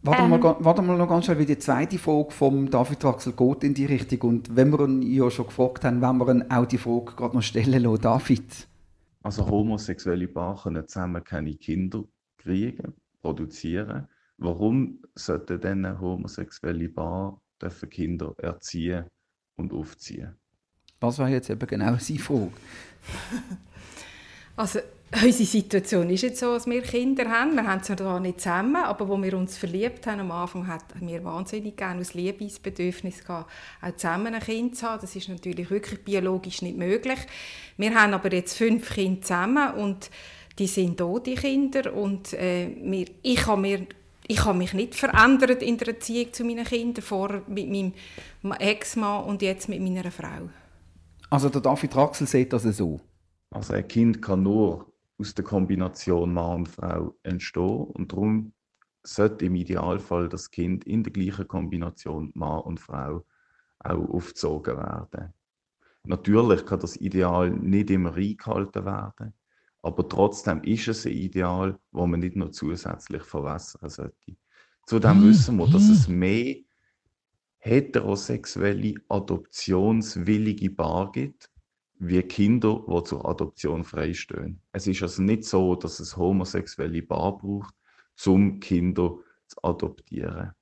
Warte, 0.06 0.22
ähm, 0.22 0.30
mal, 0.30 0.56
warte 0.58 0.82
mal 0.82 0.98
noch 0.98 1.08
ganz 1.08 1.24
schnell, 1.24 1.38
wie 1.38 1.46
die 1.46 1.58
zweite 1.58 1.98
Frage 1.98 2.30
vom 2.30 2.68
David 2.68 3.02
Draxel 3.02 3.32
geht 3.32 3.64
in 3.64 3.72
die 3.72 3.86
Richtung. 3.86 4.20
Und 4.28 4.54
wenn 4.54 4.70
wir 4.70 4.80
ihn 4.80 5.00
ja 5.00 5.30
schon 5.30 5.46
gefragt 5.46 5.82
haben, 5.84 6.02
wenn 6.02 6.18
wir 6.18 6.28
ihn 6.28 6.50
auch 6.50 6.66
die 6.66 6.76
Frage 6.76 7.14
gerade 7.16 7.34
noch 7.34 7.42
stellen 7.42 7.82
lassen, 7.82 8.02
David. 8.02 8.68
Also 9.22 9.48
homosexuelle 9.48 10.28
Paare 10.28 10.64
können 10.64 10.86
zusammen 10.86 11.24
keine 11.24 11.54
Kinder 11.54 12.04
kriegen, 12.36 12.92
produzieren. 13.22 14.06
Warum 14.36 15.00
sollten 15.14 15.58
dann 15.58 15.98
homosexuelle 15.98 16.90
Paare 16.90 17.38
Kinder 17.88 18.34
erziehen 18.36 19.06
und 19.56 19.72
aufziehen. 19.72 20.36
Was 21.00 21.18
war 21.18 21.28
jetzt 21.28 21.50
eben 21.50 21.66
genau 21.66 21.96
seine 21.98 22.18
Frage? 22.18 22.52
also 24.56 24.80
unsere 25.22 25.44
Situation 25.44 26.10
ist 26.10 26.22
jetzt 26.22 26.40
so, 26.40 26.54
dass 26.54 26.66
wir 26.66 26.82
Kinder 26.82 27.28
haben. 27.28 27.54
Wir 27.54 27.66
haben 27.66 27.82
sie 27.82 27.94
zwar 27.94 28.20
nicht 28.20 28.40
zusammen, 28.40 28.76
aber 28.76 29.08
wo 29.08 29.20
wir 29.22 29.34
uns 29.34 29.56
verliebt 29.56 30.06
haben, 30.06 30.20
am 30.20 30.30
Anfang 30.30 30.66
hatten 30.66 31.06
wir 31.06 31.22
wahnsinnig 31.24 31.76
gerne 31.76 32.00
aus 32.00 32.14
Liebesbedürfnis 32.14 33.22
gehabt, 33.22 33.50
auch 33.82 33.96
zusammen 33.96 34.34
ein 34.34 34.40
Kind 34.40 34.76
zu 34.76 34.88
haben. 34.88 35.00
Das 35.00 35.14
ist 35.14 35.28
natürlich 35.28 35.70
wirklich 35.70 36.02
biologisch 36.04 36.62
nicht 36.62 36.76
möglich. 36.76 37.18
Wir 37.76 37.94
haben 37.94 38.14
aber 38.14 38.32
jetzt 38.32 38.56
fünf 38.56 38.94
Kinder 38.94 39.22
zusammen 39.22 39.74
und 39.74 40.10
die 40.58 40.66
sind 40.66 41.00
da, 41.00 41.18
die 41.18 41.34
Kinder. 41.34 41.92
Und 41.92 42.32
äh, 42.32 42.70
wir, 42.82 43.06
ich 43.22 43.46
habe 43.46 43.60
mir 43.60 43.86
ich 44.26 44.44
habe 44.44 44.58
mich 44.58 44.72
nicht 44.72 44.94
verändert 44.94 45.62
in 45.62 45.76
der 45.76 45.88
Erziehung 45.88 46.32
zu 46.32 46.44
meinen 46.44 46.64
Kindern, 46.64 47.02
vorher 47.02 47.42
mit 47.46 47.68
meinem 47.68 47.92
Ex-Mann 48.58 49.24
und 49.24 49.42
jetzt 49.42 49.68
mit 49.68 49.80
meiner 49.80 50.10
Frau. 50.10 50.48
Also 51.30 51.48
der 51.48 51.60
David 51.60 51.94
Raxel 51.96 52.26
sieht 52.26 52.52
das 52.52 52.62
so. 52.62 53.00
Also 53.50 53.74
ein 53.74 53.86
Kind 53.88 54.22
kann 54.22 54.42
nur 54.42 54.92
aus 55.18 55.34
der 55.34 55.44
Kombination 55.44 56.32
Mann 56.32 56.56
und 56.56 56.68
Frau 56.68 57.14
entstehen 57.22 57.84
und 57.84 58.12
darum 58.12 58.52
sollte 59.02 59.44
im 59.44 59.54
Idealfall 59.54 60.28
das 60.28 60.50
Kind 60.50 60.84
in 60.84 61.02
der 61.02 61.12
gleichen 61.12 61.46
Kombination 61.46 62.32
Mann 62.34 62.60
und 62.60 62.80
Frau 62.80 63.24
auch 63.80 64.08
aufgezogen 64.08 64.76
werden. 64.76 65.34
Natürlich 66.04 66.64
kann 66.66 66.80
das 66.80 66.96
Ideal 66.96 67.50
nicht 67.50 67.90
immer 67.90 68.14
eingehalten 68.14 68.84
werden, 68.84 69.34
aber 69.84 70.08
trotzdem 70.08 70.62
ist 70.62 70.88
es 70.88 71.04
ein 71.04 71.12
Ideal, 71.12 71.78
das 71.92 72.06
man 72.06 72.20
nicht 72.20 72.36
noch 72.36 72.50
zusätzlich 72.50 73.22
verwässern 73.22 73.90
sollte. 73.90 74.36
Zudem 74.86 75.20
mhm. 75.20 75.28
wissen 75.28 75.56
wir, 75.58 75.66
dass 75.66 75.90
es 75.90 76.08
mehr 76.08 76.56
heterosexuelle, 77.58 78.94
adoptionswillige 79.08 80.70
Paar 80.70 81.12
gibt, 81.12 81.50
wie 81.98 82.22
Kinder, 82.22 82.82
die 82.88 83.04
zur 83.04 83.28
Adoption 83.28 83.84
freistehen. 83.84 84.62
Es 84.72 84.86
ist 84.86 85.02
also 85.02 85.22
nicht 85.22 85.44
so, 85.44 85.74
dass 85.74 86.00
es 86.00 86.16
homosexuelle 86.16 87.02
Paar 87.02 87.36
braucht, 87.36 87.74
um 88.24 88.60
Kinder 88.60 89.18
zu 89.46 89.62
adoptieren. 89.62 90.52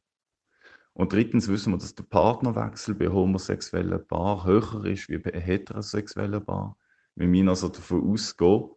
Und 0.95 1.13
drittens 1.13 1.47
wissen 1.47 1.73
wir, 1.73 1.79
dass 1.79 1.95
der 1.95 2.05
Partnerwechsel 2.05 2.97
bei 2.97 3.09
homosexuellen 3.09 4.05
Paaren 4.05 4.45
höher 4.45 4.85
ist 4.87 5.09
wie 5.09 5.19
bei 5.19 5.41
heterosexuellen 5.41 6.45
Paaren. 6.45 6.75
Wir 7.15 7.29
müssen 7.29 7.49
also 7.49 7.69
davon 7.69 8.11
ausgehen, 8.11 8.71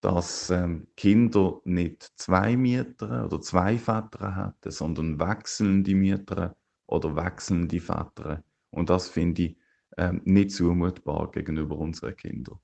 dass 0.00 0.50
ähm, 0.50 0.86
Kinder 0.96 1.60
nicht 1.64 2.12
zwei 2.16 2.56
Mütter 2.56 3.26
oder 3.26 3.40
zwei 3.40 3.78
Väter 3.78 4.36
hätten, 4.36 4.70
sondern 4.70 5.18
wechselnde 5.18 5.94
Mütter 5.94 6.56
oder 6.86 7.16
wechselnde 7.16 7.80
Väter. 7.80 8.42
Und 8.70 8.90
das 8.90 9.08
finde 9.08 9.42
ich 9.42 9.56
ähm, 9.96 10.20
nicht 10.24 10.52
zumutbar 10.52 11.30
gegenüber 11.30 11.76
unseren 11.76 12.16
Kindern. 12.16 12.58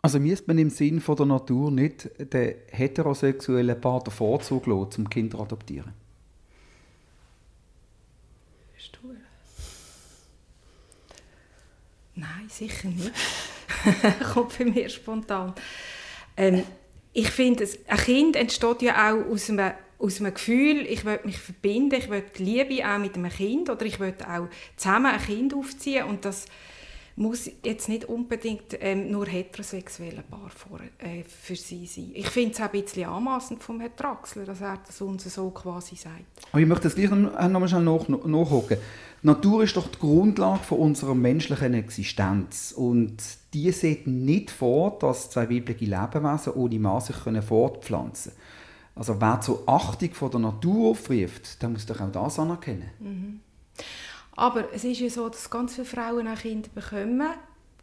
Also 0.00 0.18
müsste 0.18 0.48
man 0.48 0.58
im 0.58 0.70
Sinn 0.70 1.00
von 1.00 1.16
der 1.16 1.26
Natur 1.26 1.70
nicht 1.70 2.10
den 2.18 2.56
heterosexuellen 2.68 3.80
Paar 3.80 4.02
den 4.02 4.12
Vorzug 4.12 4.66
lassen, 4.66 5.02
um 5.02 5.10
Kinder 5.10 5.38
zu 5.38 5.44
adoptieren? 5.44 5.92
Stuhl. 8.76 9.16
Nein, 12.16 12.48
sicher 12.48 12.88
nicht. 12.88 13.12
Kommt 14.32 14.58
bei 14.58 14.64
mir 14.64 14.88
spontan. 14.88 15.54
Ähm, 16.36 16.64
ich 17.12 17.30
finde, 17.30 17.68
ein 17.86 17.98
Kind 17.98 18.36
entsteht 18.36 18.82
ja 18.82 19.12
auch 19.12 19.30
aus 19.30 19.50
einem, 19.50 19.72
aus 19.98 20.20
einem 20.20 20.34
Gefühl, 20.34 20.86
ich 20.86 21.04
will 21.04 21.20
mich 21.24 21.38
verbinden, 21.38 21.94
ich 21.94 22.08
will 22.08 22.24
Liebe 22.38 22.86
auch 22.86 22.98
mit 22.98 23.14
einem 23.14 23.30
Kind 23.30 23.68
oder 23.68 23.84
ich 23.84 24.00
will 24.00 24.14
auch 24.26 24.48
zusammen 24.76 25.12
ein 25.12 25.20
Kind 25.20 25.54
aufziehen 25.54 26.06
und 26.06 26.24
das 26.24 26.46
muss 27.16 27.50
jetzt 27.64 27.88
nicht 27.88 28.06
unbedingt 28.06 28.76
ähm, 28.80 29.10
nur 29.10 29.26
heterosexuelle 29.26 30.22
Paar 30.22 30.50
vor, 30.50 30.80
äh, 30.98 31.22
für 31.24 31.56
sie 31.56 31.86
sein. 31.86 32.10
Ich 32.14 32.28
finde 32.28 32.52
es 32.52 32.60
auch 32.60 32.64
ein 32.64 32.70
bisschen 32.70 33.08
anmassend 33.08 33.62
vom 33.62 33.80
Herrn 33.80 33.96
Traxler, 33.96 34.44
dass 34.44 34.60
er 34.60 34.78
das 34.86 35.00
uns 35.00 35.24
so 35.32 35.50
quasi 35.50 35.96
sagt. 35.96 36.24
Aber 36.50 36.60
ich 36.60 36.66
möchte 36.66 36.84
das 36.84 36.94
gleich 36.94 37.10
noch, 37.10 37.48
noch 37.48 37.60
mal 37.60 37.68
schnell 37.68 37.82
nach, 37.82 38.08
nachhocken. 38.08 38.78
Natur 39.24 39.62
ist 39.62 39.76
doch 39.76 39.88
die 39.88 39.98
Grundlage 39.98 40.64
von 40.64 40.78
unserer 40.78 41.14
menschlichen 41.14 41.74
Existenz 41.74 42.72
und 42.72 43.22
die 43.54 43.70
sieht 43.70 44.06
nicht 44.06 44.50
vor, 44.50 44.98
dass 44.98 45.30
zwei 45.30 45.48
weibliche 45.48 45.84
Lebewesen 45.84 46.54
ohne 46.54 46.78
Mann 46.80 47.00
sich 47.00 47.16
fortpflanzen 47.16 48.32
können. 48.32 48.42
Also 48.94 49.20
wer 49.20 49.40
zur 49.40 49.62
Achtung 49.66 50.12
von 50.12 50.30
der 50.30 50.40
Natur 50.40 50.90
aufruft, 50.90 51.62
der 51.62 51.68
muss 51.68 51.86
doch 51.86 52.00
auch 52.00 52.12
das 52.12 52.38
anerkennen. 52.38 52.90
Mhm. 52.98 53.40
Aber 54.36 54.72
es 54.72 54.84
ist 54.84 55.00
ja 55.00 55.10
so, 55.10 55.28
dass 55.28 55.50
ganz 55.50 55.74
viele 55.74 55.84
Frauen 55.84 56.28
auch 56.28 56.38
Kinder 56.38 56.68
bekommen 56.74 57.28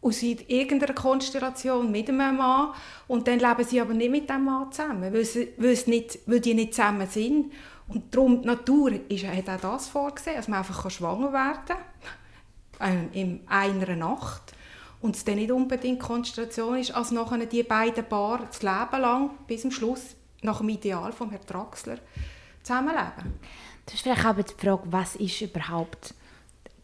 aus 0.02 0.22
irgendeiner 0.22 0.94
Konstellation 0.94 1.90
mit 1.90 2.08
einem 2.08 2.38
Mann 2.38 2.70
und 3.06 3.28
dann 3.28 3.38
leben 3.38 3.64
sie 3.64 3.80
aber 3.80 3.92
nicht 3.92 4.10
mit 4.10 4.30
dem 4.30 4.44
Mann 4.44 4.72
zusammen, 4.72 5.12
weil, 5.12 5.24
sie, 5.24 5.52
weil, 5.58 5.76
nicht, 5.86 6.20
weil 6.26 6.40
die 6.40 6.54
nicht 6.54 6.74
zusammen 6.74 7.06
sind. 7.06 7.52
Und 7.86 8.14
darum, 8.14 8.40
die 8.40 8.46
Natur 8.46 8.92
ist, 9.08 9.26
hat 9.26 9.48
auch 9.48 9.72
das 9.72 9.88
vorgesehen, 9.88 10.36
dass 10.36 10.48
man 10.48 10.60
einfach 10.60 10.90
schwanger 10.90 11.32
werden 11.32 11.76
kann, 12.78 13.08
äh, 13.12 13.20
in 13.20 13.40
einer 13.46 13.96
Nacht. 13.96 14.54
Und 15.02 15.16
es 15.16 15.24
dann 15.24 15.36
nicht 15.36 15.50
unbedingt 15.50 16.00
Konstellation 16.00 16.78
ist, 16.78 16.94
als 16.94 17.10
nachher 17.10 17.44
die 17.46 17.62
beiden 17.62 18.04
Paare 18.04 18.46
das 18.46 18.62
Leben 18.62 19.02
lang, 19.02 19.30
bis 19.46 19.62
zum 19.62 19.70
Schluss, 19.70 20.14
nach 20.42 20.58
dem 20.58 20.68
Ideal 20.70 21.12
von 21.12 21.30
Herrn 21.30 21.46
Traxler, 21.46 21.98
zusammenleben. 22.62 23.38
Das 23.84 23.94
ist 23.94 24.02
vielleicht 24.02 24.24
aber 24.24 24.42
die 24.42 24.54
Frage, 24.54 24.82
was 24.86 25.16
ist 25.16 25.40
überhaupt 25.40 26.14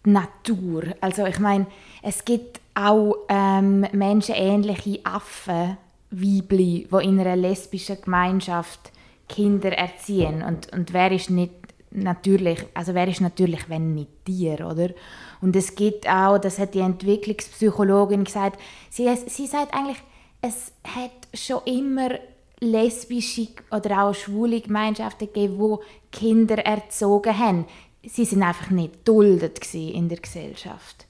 Natur. 0.07 0.85
Also 1.01 1.27
ich 1.27 1.39
meine, 1.39 1.67
es 2.03 2.25
gibt 2.25 2.61
auch 2.75 3.17
ähm, 3.29 3.87
menschenähnliche 3.93 5.01
Affen, 5.05 5.77
Weibli, 6.11 6.87
die 6.91 7.05
in 7.05 7.21
einer 7.21 7.37
lesbischen 7.37 8.01
Gemeinschaft 8.01 8.93
Kinder 9.29 9.73
erziehen. 9.73 10.43
Und, 10.43 10.73
und 10.73 10.93
wer 10.93 11.11
ist 11.11 11.31
nicht 11.31 11.53
natürlich, 11.91 12.65
also 12.75 12.95
wer 12.95 13.09
ist 13.09 13.21
natürlich, 13.21 13.69
wenn 13.69 13.95
nicht 13.95 14.25
Tier, 14.25 14.67
oder? 14.67 14.91
Und 15.41 15.57
es 15.57 15.75
gibt 15.75 16.09
auch, 16.09 16.39
das 16.39 16.59
hat 16.59 16.75
die 16.75 16.81
Entwicklungspsychologin 16.81 18.25
gesagt, 18.25 18.61
sie, 18.91 19.09
sie 19.27 19.47
sagt 19.47 19.75
eigentlich, 19.75 19.99
es 20.43 20.73
hat 20.85 21.11
schon 21.35 21.63
immer 21.65 22.11
lesbische 22.61 23.49
oder 23.71 24.05
auch 24.05 24.15
schwule 24.15 24.61
Gemeinschaften 24.61 25.27
gegeben, 25.27 25.59
wo 25.59 25.83
Kinder 26.13 26.59
erzogen 26.59 27.39
haben 27.39 27.67
sie 28.09 28.25
sind 28.25 28.43
einfach 28.43 28.71
nicht 28.71 29.07
duldet 29.07 29.75
in 29.75 30.09
der 30.09 30.19
Gesellschaft. 30.19 31.07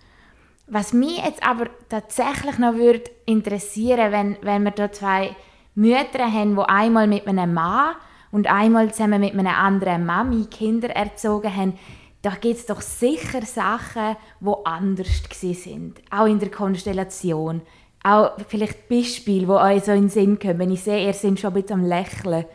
Was 0.67 0.93
mich 0.93 1.19
jetzt 1.25 1.47
aber 1.47 1.69
tatsächlich 1.89 2.59
noch 2.59 2.75
würde 2.75 3.05
interessieren, 3.25 4.11
wenn, 4.11 4.37
wenn 4.43 4.65
wir 4.65 4.73
da 4.73 4.91
zwei 4.91 5.37
Mütter 5.75 6.33
haben, 6.33 6.57
die 6.57 6.63
einmal 6.63 7.07
mit 7.07 7.27
einem 7.27 7.55
Mann 7.55 7.95
und 8.33 8.49
einmal 8.49 8.91
zusammen 8.93 9.21
mit 9.21 9.35
einer 9.35 9.59
anderen 9.59 10.05
Mami 10.05 10.47
Kinder 10.47 10.91
erzogen 10.91 11.55
haben, 11.55 11.79
da 12.23 12.31
gibt 12.31 12.57
es 12.57 12.67
doch 12.67 12.81
sicher 12.81 13.43
Sachen, 13.43 14.17
die 14.41 14.53
anders 14.65 15.23
sind. 15.31 16.01
Auch 16.11 16.27
in 16.27 16.41
der 16.41 16.51
Konstellation. 16.51 17.63
Auch 18.03 18.33
vielleicht 18.49 18.89
Beispiele, 18.89 19.47
die 19.47 19.53
euch 19.53 19.85
so 19.85 19.93
in 19.93 20.05
den 20.05 20.09
Sinn 20.09 20.39
kommen. 20.39 20.73
Ich 20.73 20.83
sehe, 20.83 21.07
ihr 21.07 21.13
seid 21.13 21.39
schon 21.39 21.55
ein 21.55 21.63
bisschen 21.63 21.81
am 21.81 21.87
Lächeln. 21.87 22.47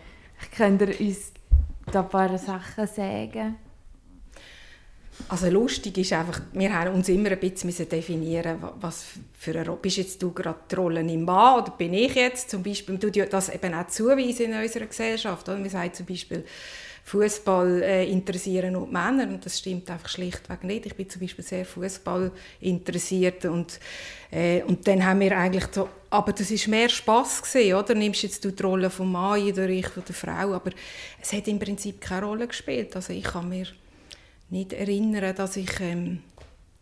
Könnt 0.57 0.81
ihr 0.81 1.00
uns 1.00 1.31
da 1.89 2.01
ein 2.01 2.10
paar 2.10 2.38
Sachen 2.38 2.88
sagen? 2.88 3.55
Also 5.29 5.49
lustig 5.49 5.97
ist 5.97 6.13
einfach, 6.13 6.41
wir 6.53 6.73
haben 6.73 6.93
uns 6.93 7.09
immer 7.09 7.31
ein 7.31 7.39
bisschen 7.39 7.87
definieren 7.87 8.57
was 8.79 9.05
für 9.37 9.51
eine 9.51 9.65
Rolle. 9.65 9.79
Bist 9.81 9.97
jetzt 9.97 10.21
du 10.21 10.31
gerade 10.31 10.59
die 10.69 10.75
Rolle 10.75 11.01
im 11.01 11.23
Mann 11.23 11.61
oder 11.61 11.71
bin 11.71 11.93
ich 11.93 12.15
jetzt? 12.15 12.49
Zum 12.49 12.63
Beispiel, 12.63 12.99
ja 13.13 13.25
das 13.25 13.49
eben 13.49 13.73
auch 13.73 13.87
zuweisen 13.87 14.51
in 14.51 14.61
unserer 14.61 14.85
Gesellschaft. 14.85 15.47
Oder? 15.47 15.57
Man 15.57 15.69
sagt 15.69 15.95
zum 15.95 16.05
Beispiel, 16.05 16.45
Fußball 17.03 17.81
äh, 17.81 18.11
interessieren 18.11 18.73
nur 18.73 18.87
Männer 18.87 19.27
und 19.27 19.45
das 19.45 19.59
stimmt 19.59 19.89
einfach 19.89 20.07
schlichtweg 20.07 20.63
nicht. 20.63 20.85
Ich 20.85 20.95
bin 20.95 21.09
zum 21.09 21.21
Beispiel 21.21 21.43
sehr 21.43 21.65
Fußball 21.65 22.31
interessiert 22.59 23.45
und, 23.45 23.79
äh, 24.31 24.61
und 24.63 24.87
dann 24.87 25.03
haben 25.05 25.19
wir 25.19 25.37
eigentlich 25.37 25.65
so, 25.71 25.89
aber 26.09 26.31
das 26.31 26.51
ist 26.51 26.67
mehr 26.67 26.89
Spaß 26.89 27.41
gesehen, 27.41 27.75
oder? 27.75 27.95
Nimmst 27.95 28.23
jetzt 28.23 28.45
du 28.45 28.51
die 28.51 28.63
Rolle 28.63 28.89
vom 28.89 29.11
Mann 29.11 29.41
oder 29.41 29.67
ich 29.67 29.87
von 29.87 30.03
der 30.07 30.15
Frau, 30.15 30.53
aber 30.53 30.71
es 31.21 31.33
hat 31.33 31.47
im 31.47 31.59
Prinzip 31.59 31.99
keine 31.99 32.25
Rolle 32.25 32.47
gespielt. 32.47 32.95
Also 32.95 33.13
ich 33.13 33.33
habe 33.33 33.47
mir 33.47 33.67
nicht 34.51 34.74
erinnern, 34.74 35.36
dass 35.36 35.58
ich 35.58 35.79
ähm, 35.79 36.20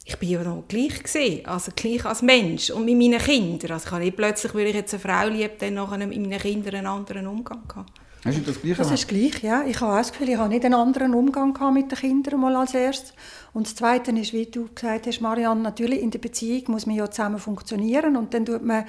ich 0.09 0.17
bin 0.17 0.29
ja 0.29 0.43
noch 0.43 0.63
gleich 0.67 1.03
gesehen, 1.03 1.45
also 1.45 1.71
gleich 1.75 2.03
als 2.03 2.23
Mensch 2.23 2.71
und 2.71 2.83
mit 2.83 2.97
meinen 2.97 3.19
Kindern. 3.19 3.73
Also 3.73 3.85
ich 3.85 3.91
habe 3.91 4.03
nicht 4.03 4.17
plötzlich, 4.17 4.55
weil 4.55 4.67
ich 4.67 4.75
jetzt 4.75 4.93
eine 4.93 5.01
Frau 5.01 5.27
liebe, 5.27 5.51
dann 5.59 5.75
nachher 5.75 5.99
mit 5.99 6.19
meinen 6.19 6.39
Kindern 6.39 6.75
einen 6.75 6.87
anderen 6.87 7.27
Umgang 7.27 7.67
gehabt. 7.67 7.91
Hast 8.25 8.37
du 8.37 8.41
das 8.41 8.59
Gleiche? 8.59 8.77
Das 8.77 8.91
ist 8.91 9.07
gleich, 9.07 9.43
ja. 9.43 9.63
Ich 9.65 9.79
habe 9.79 9.93
auch 9.93 9.97
das 9.97 10.11
Gefühl, 10.11 10.29
ich 10.29 10.37
habe 10.37 10.49
nicht 10.49 10.65
einen 10.65 10.73
anderen 10.73 11.13
Umgang 11.13 11.53
gehabt 11.53 11.73
mit 11.73 11.91
den 11.91 11.97
Kindern 11.97 12.39
mal 12.39 12.55
als 12.55 12.73
erstes. 12.73 13.13
Und 13.53 13.67
das 13.67 13.75
Zweite 13.75 14.11
ist, 14.11 14.33
wie 14.33 14.47
du 14.47 14.67
gesagt 14.73 15.07
hast, 15.07 15.21
Marianne, 15.21 15.61
natürlich 15.61 16.01
in 16.01 16.11
der 16.11 16.19
Beziehung 16.19 16.63
muss 16.71 16.85
man 16.85 16.95
ja 16.95 17.09
zusammen 17.09 17.39
funktionieren 17.39 18.17
und 18.17 18.33
dann 18.33 18.45
tut 18.45 18.63
man 18.63 18.85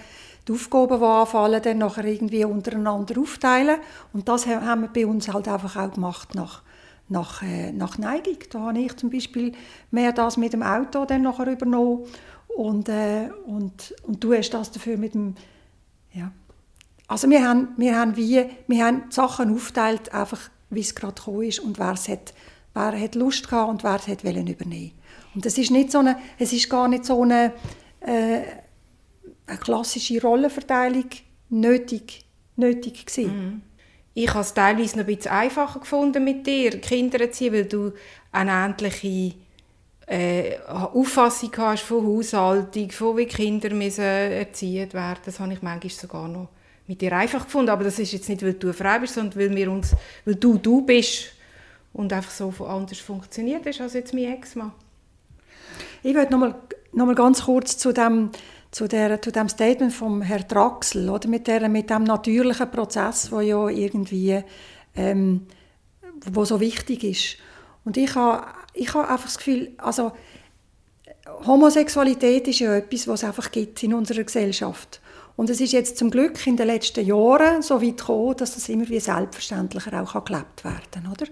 die 0.48 0.52
Aufgaben, 0.52 0.98
die 0.98 1.04
anfallen, 1.04 1.62
dann 1.62 1.78
nachher 1.78 2.04
irgendwie 2.04 2.44
untereinander 2.44 3.20
aufteilen. 3.20 3.76
Und 4.12 4.26
das 4.28 4.46
haben 4.46 4.82
wir 4.82 4.88
bei 4.88 5.06
uns 5.06 5.28
halt 5.28 5.46
einfach 5.48 5.76
auch 5.76 5.92
gemacht 5.92 6.34
nach 6.34 6.62
nach, 7.10 7.42
äh, 7.42 7.72
nach 7.72 7.98
Neigung. 7.98 8.38
Da 8.50 8.60
habe 8.60 8.78
ich 8.78 8.96
zum 8.96 9.10
Beispiel 9.10 9.52
mehr 9.90 10.12
das 10.12 10.36
mit 10.36 10.52
dem 10.52 10.62
Auto 10.62 11.04
dann 11.04 11.22
nachher 11.22 11.46
übernommen 11.46 12.06
und, 12.56 12.88
äh, 12.88 13.28
und, 13.46 13.94
und 14.04 14.24
du 14.24 14.32
hast 14.32 14.50
das 14.50 14.70
dafür 14.70 14.96
mit 14.96 15.14
dem, 15.14 15.34
ja. 16.12 16.32
Also 17.06 17.28
wir 17.28 17.46
haben, 17.46 17.68
wir 17.76 17.98
haben, 17.98 18.16
wie, 18.16 18.44
wir 18.68 18.84
haben 18.84 19.02
die 19.10 19.14
Sachen 19.14 19.52
aufgeteilt, 19.52 20.14
einfach 20.14 20.48
wie 20.70 20.80
es 20.80 20.94
gerade 20.94 21.14
gekommen 21.14 21.42
ist 21.42 21.58
und 21.58 21.78
wer, 21.78 21.92
es 21.92 22.08
hat, 22.08 22.32
wer 22.72 22.98
hat 22.98 23.16
Lust 23.16 23.48
gehabt 23.48 23.68
und 23.68 23.82
wer 23.82 23.96
es 23.96 24.06
hat 24.06 24.24
wollen 24.24 24.46
übernehmen. 24.46 24.92
Und 25.34 25.44
es 25.44 25.58
ist, 25.58 25.72
nicht 25.72 25.90
so 25.90 25.98
eine, 25.98 26.16
es 26.38 26.52
ist 26.52 26.70
gar 26.70 26.86
nicht 26.86 27.04
so 27.04 27.22
eine, 27.22 27.52
äh, 28.00 28.42
eine 29.46 29.58
klassische 29.58 30.20
Rollenverteilung 30.22 31.06
nötig, 31.48 32.24
nötig 32.54 33.06
gewesen. 33.06 33.32
Mhm. 33.32 33.62
Ich 34.14 34.28
habe 34.30 34.40
es 34.40 34.54
teilweise 34.54 34.98
noch 34.98 35.06
ein 35.06 35.14
bisschen 35.14 35.30
einfacher 35.30 35.80
gefunden 35.80 36.24
mit 36.24 36.46
dir, 36.46 36.80
Kinder 36.80 37.18
zu 37.20 37.30
ziehen, 37.30 37.52
weil 37.52 37.64
du 37.66 37.92
eine 38.32 38.50
ähnliche 38.50 39.36
äh, 40.06 40.58
Auffassung 40.66 41.52
hast 41.56 41.84
von 41.84 42.04
Haushaltung, 42.04 42.90
von 42.90 43.16
wie 43.16 43.26
Kinder 43.26 43.70
müssen 43.70 44.02
erziehen 44.02 44.92
werden. 44.92 45.20
Das 45.24 45.38
habe 45.38 45.52
ich 45.52 45.62
manchmal 45.62 45.90
sogar 45.90 46.26
noch 46.26 46.48
mit 46.88 47.00
dir 47.00 47.12
einfach 47.12 47.44
gefunden. 47.44 47.70
Aber 47.70 47.84
das 47.84 47.98
ist 48.00 48.12
jetzt 48.12 48.28
nicht, 48.28 48.42
weil 48.42 48.54
du 48.54 48.66
eine 48.66 48.74
Frau 48.74 48.98
bist, 48.98 49.14
sondern 49.14 49.38
weil, 49.38 49.54
wir 49.54 49.70
uns, 49.70 49.94
weil 50.24 50.34
du 50.34 50.58
du 50.58 50.82
bist 50.82 51.26
und 51.92 52.12
einfach 52.12 52.30
so 52.30 52.52
anders 52.66 52.98
funktioniert 52.98 53.64
ist 53.66 53.80
als 53.80 53.94
jetzt 53.94 54.12
mein 54.12 54.32
Ex-Mann. 54.32 54.72
Ich 56.02 56.14
würde 56.14 56.32
noch 56.32 56.38
mal, 56.38 56.54
noch 56.92 57.06
mal 57.06 57.14
ganz 57.14 57.44
kurz 57.44 57.78
zu 57.78 57.92
dem, 57.92 58.30
zu, 58.70 58.86
der, 58.86 59.20
zu 59.20 59.32
dem 59.32 59.48
Statement 59.48 59.92
von 59.92 60.22
Herrn 60.22 60.46
Draxel, 60.48 61.08
oder? 61.08 61.28
Mit, 61.28 61.46
der, 61.46 61.68
mit 61.68 61.90
dem 61.90 62.04
natürlichen 62.04 62.70
Prozess, 62.70 63.32
wo 63.32 63.40
ja 63.40 63.68
irgendwie 63.68 64.42
ähm, 64.94 65.46
wo 66.26 66.44
so 66.44 66.60
wichtig 66.60 67.04
ist. 67.04 67.36
Und 67.84 67.96
ich 67.96 68.14
habe, 68.14 68.46
ich 68.74 68.92
habe 68.94 69.08
einfach 69.08 69.26
das 69.26 69.38
Gefühl, 69.38 69.72
also 69.78 70.12
Homosexualität 71.46 72.48
ist 72.48 72.60
ja 72.60 72.74
etwas, 72.76 73.08
was 73.08 73.22
es 73.22 73.28
einfach 73.28 73.50
gibt 73.50 73.82
in 73.82 73.94
unserer 73.94 74.24
Gesellschaft. 74.24 75.00
Und 75.36 75.48
es 75.48 75.60
ist 75.60 75.72
jetzt 75.72 75.96
zum 75.96 76.10
Glück 76.10 76.46
in 76.46 76.56
den 76.56 76.66
letzten 76.66 77.04
Jahren 77.04 77.62
so 77.62 77.80
weit 77.80 77.98
gekommen, 77.98 78.36
dass 78.36 78.54
das 78.54 78.68
immer 78.68 78.88
wie 78.88 79.00
selbstverständlicher 79.00 80.02
auch 80.02 80.24
gelebt 80.24 80.64
werden 80.64 80.80
kann. 80.92 81.28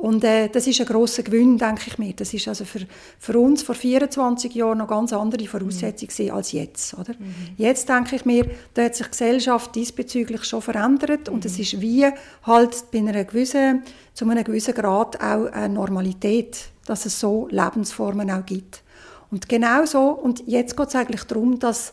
Und 0.00 0.24
äh, 0.24 0.48
das 0.48 0.66
ist 0.66 0.80
ein 0.80 0.86
grosser 0.86 1.22
Gewinn, 1.22 1.58
denke 1.58 1.82
ich 1.88 1.98
mir. 1.98 2.14
Das 2.14 2.32
ist 2.32 2.48
also 2.48 2.64
für, 2.64 2.80
für 3.18 3.38
uns 3.38 3.62
vor 3.62 3.74
24 3.74 4.54
Jahren 4.54 4.78
noch 4.78 4.88
ganz 4.88 5.12
andere 5.12 5.46
Voraussetzungen 5.46 6.30
mhm. 6.30 6.34
als 6.34 6.52
jetzt. 6.52 6.94
Oder? 6.94 7.12
Mhm. 7.18 7.34
Jetzt 7.58 7.86
denke 7.86 8.16
ich 8.16 8.24
mir, 8.24 8.46
da 8.72 8.84
hat 8.84 8.96
sich 8.96 9.08
die 9.08 9.10
Gesellschaft 9.10 9.74
diesbezüglich 9.74 10.44
schon 10.44 10.62
verändert 10.62 11.28
und 11.28 11.44
es 11.44 11.56
mhm. 11.56 11.60
ist 11.60 11.80
wie 11.82 12.06
halt 12.44 12.84
bei 12.90 12.98
einer 13.00 13.24
gewissen, 13.24 13.82
zu 14.14 14.26
einem 14.26 14.42
gewissen 14.42 14.72
Grad 14.72 15.20
auch 15.20 15.52
eine 15.52 15.74
Normalität, 15.74 16.70
dass 16.86 17.04
es 17.04 17.20
so 17.20 17.46
Lebensformen 17.50 18.30
auch 18.30 18.46
gibt. 18.46 18.82
Und 19.30 19.50
genau 19.50 19.84
so, 19.84 20.12
und 20.12 20.42
jetzt 20.46 20.78
geht 20.78 20.88
es 20.88 20.94
eigentlich 20.94 21.24
darum, 21.24 21.58
dass 21.58 21.92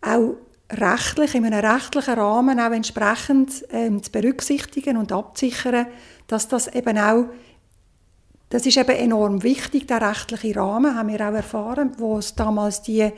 auch 0.00 0.34
rechtlich, 0.70 1.34
in 1.34 1.44
einem 1.44 1.64
rechtlichen 1.64 2.14
Rahmen 2.14 2.60
auch 2.60 2.70
entsprechend 2.72 3.64
ähm, 3.70 4.02
zu 4.02 4.10
berücksichtigen 4.10 4.96
und 4.96 5.12
abzusichern, 5.12 5.86
dass 6.26 6.48
das 6.48 6.68
eben 6.68 6.98
auch, 6.98 7.26
das 8.50 8.66
ist 8.66 8.76
eben 8.76 8.90
enorm 8.90 9.42
wichtig, 9.42 9.86
der 9.86 10.00
rechtliche 10.02 10.56
Rahmen, 10.56 10.96
haben 10.96 11.08
wir 11.08 11.20
auch 11.20 11.34
erfahren, 11.34 11.92
wo 11.98 12.18
es 12.18 12.34
damals 12.34 12.82
die, 12.82 13.10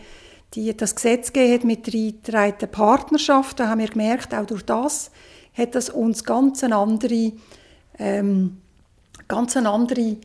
die, 0.54 0.76
das 0.76 0.94
Gesetz 0.94 1.32
gegeben 1.32 1.68
mit 1.68 1.92
der 1.92 2.66
Partnerschaft, 2.66 3.60
da 3.60 3.68
haben 3.68 3.80
wir 3.80 3.88
gemerkt, 3.88 4.34
auch 4.34 4.46
durch 4.46 4.64
das 4.64 5.10
hat 5.56 5.74
das 5.74 5.90
uns 5.90 6.24
ganz 6.24 6.64
eine 6.64 6.76
andere, 6.76 7.32
ähm, 7.98 8.58
ganz 9.28 9.56
eine 9.56 9.70
andere 9.70 10.16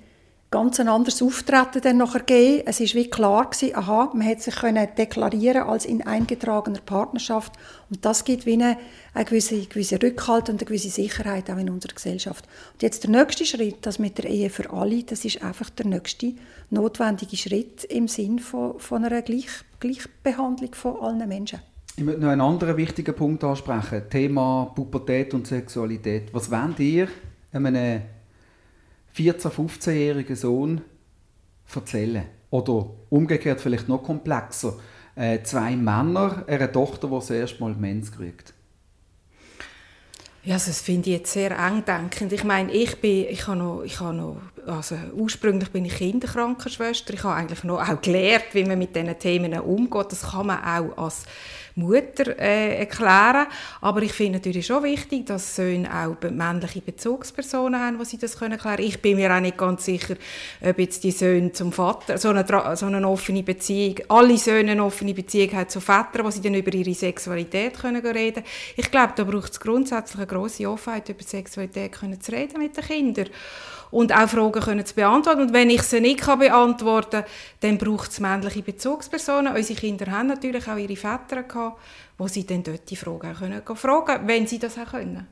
ganz 0.49 0.79
ein 0.79 0.87
anderes 0.87 1.21
Auftreten 1.21 1.81
dann 1.81 1.97
nachher 1.97 2.19
gegeben. 2.19 2.63
Es 2.65 2.79
ist 2.79 2.95
wie 2.95 3.09
klar 3.09 3.49
gewesen, 3.49 3.75
aha, 3.75 4.11
man 4.13 4.21
hätte 4.21 4.43
sich 4.43 4.55
können 4.55 4.87
deklarieren 4.97 5.63
als 5.63 5.85
in 5.85 6.05
eingetragener 6.05 6.79
Partnerschaft 6.85 7.53
und 7.89 8.05
das 8.05 8.23
gibt 8.23 8.45
wie 8.45 8.53
eine, 8.53 8.77
eine 9.13 9.25
gewisse, 9.25 9.59
gewisse 9.65 10.01
Rückhalt 10.01 10.49
und 10.49 10.59
eine 10.61 10.65
gewisse 10.65 10.89
Sicherheit 10.89 11.51
auch 11.51 11.57
in 11.57 11.69
unserer 11.69 11.93
Gesellschaft. 11.93 12.45
Und 12.73 12.81
jetzt 12.81 13.03
der 13.03 13.11
nächste 13.11 13.45
Schritt, 13.45 13.85
das 13.85 13.99
mit 13.99 14.17
der 14.17 14.29
Ehe 14.29 14.49
für 14.49 14.71
alle, 14.71 15.03
das 15.03 15.25
ist 15.25 15.43
einfach 15.43 15.69
der 15.69 15.87
nächste 15.87 16.33
notwendige 16.69 17.35
Schritt 17.35 17.83
im 17.85 18.07
Sinn 18.07 18.39
von, 18.39 18.79
von 18.79 19.03
einer 19.03 19.21
Gleich, 19.21 19.49
Gleichbehandlung 19.79 20.73
von 20.75 20.97
allen 21.01 21.27
Menschen. 21.27 21.59
Ich 21.97 22.03
möchte 22.03 22.21
noch 22.21 22.29
einen 22.29 22.41
anderen 22.41 22.77
wichtigen 22.77 23.15
Punkt 23.15 23.43
ansprechen, 23.43 24.03
Thema 24.09 24.71
Pubertät 24.75 25.33
und 25.33 25.47
Sexualität. 25.47 26.31
Was 26.31 26.51
wollt 26.51 26.79
ihr 26.79 27.07
einem 27.51 28.01
14-, 29.17 29.49
15-jährigen 29.49 30.35
Sohn 30.35 30.81
erzählen? 31.73 32.25
Oder 32.49 32.91
umgekehrt 33.09 33.59
vielleicht 33.59 33.89
noch 33.89 34.03
komplexer, 34.03 34.77
äh, 35.15 35.41
zwei 35.43 35.75
Männer, 35.75 36.45
eine 36.47 36.71
Tochter, 36.71 37.07
die 37.07 37.15
das 37.15 37.29
erste 37.29 37.61
Mal 37.61 37.75
Mens 37.75 38.11
kriegt. 38.11 38.53
Ja, 40.43 40.53
also 40.53 40.69
das 40.69 40.79
finde 40.79 41.09
ich 41.09 41.17
jetzt 41.17 41.33
sehr 41.33 41.51
eng 41.59 41.83
denkend. 41.83 42.31
Ich 42.31 42.45
meine, 42.45 42.71
ich 42.71 43.01
bin, 43.01 43.25
ich 43.29 43.47
habe 43.47 43.57
noch, 43.57 43.83
ich 43.83 43.99
habe 43.99 44.15
noch, 44.15 44.37
also 44.65 44.95
ursprünglich 45.13 45.71
bin 45.71 45.83
ich 45.83 45.95
Kinderkrankenschwester. 45.95 47.13
Ich 47.13 47.23
habe 47.25 47.35
eigentlich 47.35 47.65
noch 47.65 47.81
auch 47.81 47.99
gelernt, 47.99 48.45
wie 48.53 48.63
man 48.63 48.79
mit 48.79 48.95
diesen 48.95 49.19
Themen 49.19 49.59
umgeht. 49.59 50.13
Das 50.13 50.31
kann 50.31 50.47
man 50.47 50.63
auch 50.63 51.03
als 51.03 51.25
Mutter 51.77 52.37
äh, 52.39 52.79
erklären. 52.79 53.47
Aber 53.81 54.01
ich 54.01 54.13
finde 54.13 54.39
natürlich 54.39 54.65
schon 54.65 54.83
wichtig, 54.83 55.25
dass 55.25 55.55
Söhne 55.55 55.89
auch 55.93 56.29
männliche 56.29 56.81
Bezugspersonen 56.81 57.79
haben, 57.79 57.99
die 57.99 58.05
sie 58.05 58.17
das 58.17 58.37
können 58.37 58.53
erklären 58.53 58.77
können. 58.77 58.89
Ich 58.89 59.01
bin 59.01 59.17
mir 59.17 59.33
auch 59.33 59.39
nicht 59.39 59.57
ganz 59.57 59.85
sicher, 59.85 60.15
ob 60.61 60.79
jetzt 60.79 61.03
die 61.03 61.11
Söhne 61.11 61.51
zum 61.51 61.71
Vater, 61.71 62.17
so 62.17 62.29
eine, 62.29 62.45
so 62.75 62.85
eine 62.85 63.07
offene 63.07 63.43
Beziehung, 63.43 63.95
alle 64.09 64.37
Söhne 64.37 64.71
eine 64.71 64.83
offene 64.83 65.13
Beziehung 65.13 65.53
haben 65.53 65.69
zu 65.69 65.79
Vätern, 65.79 66.25
wo 66.25 66.31
sie 66.31 66.41
dann 66.41 66.55
über 66.55 66.73
ihre 66.73 66.93
Sexualität 66.93 67.79
können 67.79 68.05
reden 68.05 68.43
Ich 68.75 68.91
glaube, 68.91 69.13
da 69.15 69.23
braucht 69.23 69.51
es 69.51 69.59
grundsätzlich 69.59 70.17
eine 70.17 70.27
grosse 70.27 70.69
Offenheit, 70.69 71.09
über 71.09 71.23
Sexualität 71.23 71.91
können 71.91 72.19
zu 72.19 72.31
reden 72.31 72.59
mit 72.59 72.75
den 72.75 72.83
Kindern 72.83 73.27
und 73.91 74.13
auch 74.13 74.27
Fragen 74.27 74.61
können 74.61 74.85
zu 74.85 74.95
beantworten. 74.95 75.41
Und 75.41 75.53
wenn 75.53 75.69
ich 75.69 75.83
sie 75.83 76.01
nicht 76.01 76.21
kann 76.21 76.39
beantworten 76.39 77.21
kann, 77.21 77.31
dann 77.61 77.77
braucht 77.77 78.11
es 78.11 78.19
männliche 78.19 78.61
Bezugspersonen. 78.61 79.55
Unsere 79.55 79.79
Kinder 79.79 80.11
haben 80.11 80.27
natürlich 80.27 80.67
auch 80.67 80.77
ihre 80.77 80.95
Väter 80.95 81.43
gehabt, 81.43 81.79
wo 82.17 82.27
sie 82.27 82.45
dann 82.45 82.63
dort 82.63 82.89
die 82.89 82.95
Fragen 82.95 83.33
können 83.33 83.61
fragen 83.75 84.27
wenn 84.27 84.47
sie 84.47 84.59
das 84.59 84.77
auch 84.77 84.91
können. 84.91 85.27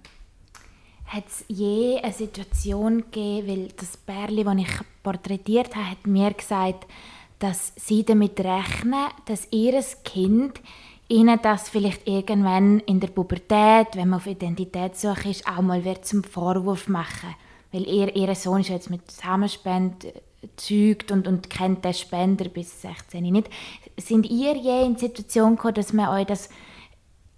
Hat 1.08 1.26
es 1.28 1.46
je 1.48 2.00
eine 2.02 2.14
Situation 2.14 2.98
gegeben, 3.12 3.48
weil 3.48 3.68
das 3.78 3.98
Bärli, 3.98 4.44
das 4.44 4.56
ich 4.58 5.04
porträtiert 5.04 5.76
habe, 5.76 5.92
hat 5.92 6.08
mir 6.08 6.34
gesagt, 6.34 6.88
dass 7.38 7.74
sie 7.76 8.04
damit 8.04 8.40
rechnen, 8.40 9.08
dass 9.26 9.48
ihr 9.52 9.80
Kind 10.04 10.60
ihnen 11.08 11.40
das 11.44 11.70
vielleicht 11.70 12.08
irgendwann 12.08 12.80
in 12.80 13.00
der 13.00 13.10
Pubertät, 13.10 13.90
wenn 13.96 14.10
man 14.10 14.20
auf 14.20 14.26
Identitätssuche 14.26 15.30
ist, 15.30 15.48
auch 15.48 15.62
mal 15.62 15.86
wird 15.86 16.06
zum 16.06 16.24
Vorwurf 16.24 16.88
machen 16.88 17.36
weil 17.76 17.88
ihr, 17.88 18.16
ihr 18.16 18.34
Sohn 18.36 18.62
ist 18.62 18.70
jetzt 18.70 18.90
mit 18.90 19.12
Samenspende 19.12 20.14
zeugt 20.56 21.12
und, 21.12 21.28
und 21.28 21.50
kennt 21.50 21.84
den 21.84 21.94
Spender 21.94 22.46
bis 22.46 22.82
16 22.82 23.22
nicht. 23.22 23.50
Sind 23.98 24.30
ihr 24.30 24.56
je 24.56 24.86
in 24.86 24.94
die 24.94 25.02
Situation 25.02 25.56
gekommen, 25.56 25.74
dass 25.74 25.92
man 25.92 26.10
euch 26.10 26.26
das 26.26 26.50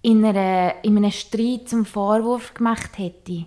in, 0.03 0.23
einer, 0.23 0.75
in 0.83 0.97
einem 0.97 1.11
Streit 1.11 1.67
zum 1.67 1.85
Vorwurf 1.85 2.53
gemacht 2.53 2.97
hätte? 2.97 3.45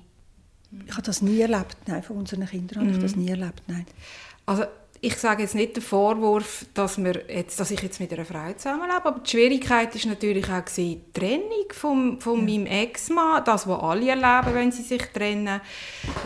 Ich 0.87 0.93
habe 0.93 1.03
das 1.03 1.23
nie 1.23 1.41
erlebt, 1.41 1.77
nein, 1.87 2.03
von 2.03 2.17
unseren 2.17 2.47
Kindern 2.47 2.81
habe 2.81 2.91
ich 2.91 2.99
das 2.99 3.15
mhm. 3.15 3.23
nie 3.23 3.31
erlebt, 3.31 3.63
nein. 3.69 3.87
Also 4.47 4.65
ich 5.03 5.17
sage 5.17 5.43
jetzt 5.43 5.55
nicht 5.55 5.77
den 5.77 5.83
Vorwurf, 5.83 6.67
dass, 6.75 7.03
wir 7.03 7.25
jetzt, 7.29 7.59
dass 7.59 7.71
ich 7.71 7.81
jetzt 7.81 8.01
mit 8.01 8.13
einer 8.13 8.27
Frau 8.27 8.53
zusammenlebe, 8.53 9.07
aber 9.07 9.21
die 9.21 9.31
Schwierigkeit 9.31 9.95
ist 9.95 10.05
natürlich 10.05 10.47
auch 10.51 10.65
die 10.77 11.01
Trennung 11.15 11.67
von, 11.71 12.21
von 12.21 12.41
ja. 12.41 12.45
meinem 12.45 12.67
Ex-Mann, 12.67 13.43
das, 13.45 13.67
was 13.67 13.81
alle 13.81 14.11
erleben, 14.11 14.55
wenn 14.55 14.73
sie 14.73 14.83
sich 14.83 15.03
trennen. 15.07 15.61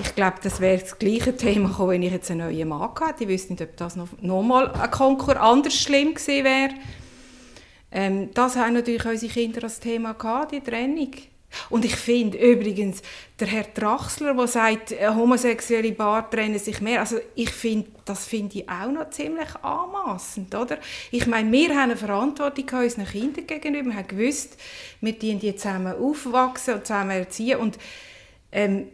Ich 0.03 0.15
glaube, 0.17 0.39
das 0.43 0.61
wäre 0.61 0.81
das 0.81 0.99
gleiche 0.99 1.37
Thema 1.37 1.69
gekommen, 1.69 1.91
wenn 1.91 2.03
ich 2.03 2.13
jetzt 2.13 2.31
einen 2.33 2.49
neuen 2.49 2.69
Mann 2.69 2.91
hatte. 3.01 3.23
Ich 3.25 3.29
wüsste 3.29 3.53
nicht, 3.53 3.63
ob 3.63 3.77
das 3.77 3.95
noch, 3.95 4.09
noch 4.21 4.43
mal 4.43 4.71
ein 4.73 4.91
Konkur 4.91 5.41
anders 5.41 5.75
schlimm 5.75 6.15
gewesen 6.15 6.45
wäre. 6.45 6.75
Ähm, 7.93 8.31
das 8.35 8.57
haben 8.57 8.75
natürlich 8.75 9.05
unsere 9.05 9.33
Kinder 9.33 9.63
als 9.63 9.79
Thema 9.79 10.15
gehabt, 10.15 10.51
die 10.51 10.61
Trennung. 10.61 11.11
Und 11.71 11.85
ich 11.85 11.97
finde 11.97 12.39
übrigens, 12.39 13.03
der 13.41 13.49
Herr 13.49 13.65
Drachsler, 13.65 14.35
der 14.35 14.47
sagt, 14.47 14.93
äh, 14.93 15.09
homosexuelle 15.09 15.93
Paar 15.93 16.31
trennen 16.31 16.59
sich 16.59 16.81
mehr, 16.81 17.01
also 17.01 17.17
ich 17.35 17.51
finde, 17.51 17.89
das 18.05 18.27
finde 18.27 18.59
ich 18.59 18.69
auch 18.69 18.91
noch 18.91 19.11
ziemlich 19.11 19.55
anmaßend, 19.63 20.55
oder? 20.55 20.79
Ich 21.11 21.27
meine, 21.27 21.51
wir 21.51 21.71
haben 21.71 21.91
eine 21.91 21.97
Verantwortung 21.97 22.81
unseren 22.81 23.07
Kindern 23.07 23.47
gegenüber, 23.47 23.91
wir 23.91 23.97
haben 23.97 24.09
gewusst, 24.09 24.57
wir 25.01 25.13
die 25.13 25.57
zusammen 25.57 25.95
aufwachsen 25.95 26.75
und 26.75 26.87
zusammen 26.87 27.11
erziehen 27.11 27.59
und, 27.59 27.79
ähm, 28.53 28.89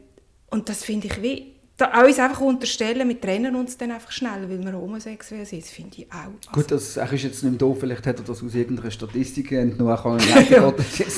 und 0.50 0.68
das 0.68 0.84
finde 0.84 1.08
ich 1.08 1.22
wie 1.22 1.49
da 1.80 2.04
uns 2.04 2.18
einfach 2.18 2.40
unterstellen, 2.40 3.08
wir 3.08 3.20
trennen 3.20 3.54
uns 3.56 3.76
dann 3.76 3.90
einfach 3.90 4.10
schnell, 4.10 4.48
weil 4.48 4.64
wir 4.64 4.72
homosexuell 4.72 5.44
sind, 5.46 5.62
das 5.62 5.70
finde 5.70 5.90
ich 5.98 6.12
auch. 6.12 6.16
Also 6.16 6.50
Gut, 6.52 6.70
das 6.70 6.96
ist 6.96 7.22
jetzt 7.22 7.42
nicht 7.42 7.42
mehr 7.42 7.52
doof, 7.52 7.78
vielleicht 7.80 8.06
hat 8.06 8.18
er 8.18 8.24
das 8.24 8.42
aus 8.42 8.54
irgendeiner 8.54 8.90
Statistik 8.90 9.52
entnommen. 9.52 9.90
ja, 10.50 10.72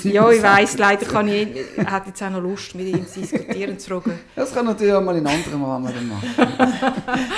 ja 0.04 0.30
ich 0.30 0.42
weiss, 0.42 0.78
leider 0.78 1.06
kann 1.06 1.28
ich, 1.28 1.48
ich 1.56 1.78
hätte 1.78 2.08
jetzt 2.08 2.22
auch 2.22 2.30
noch 2.30 2.40
Lust, 2.40 2.74
mit 2.74 2.88
ihm 2.88 3.06
zu 3.06 3.20
diskutieren, 3.20 3.78
zu 3.78 3.90
fragen. 3.90 4.18
Das 4.36 4.54
kann 4.54 4.66
natürlich 4.66 4.92
auch 4.92 5.02
mal 5.02 5.16
in 5.16 5.26
anderen 5.26 5.62
Rahmen 5.62 6.08
machen. 6.08 6.28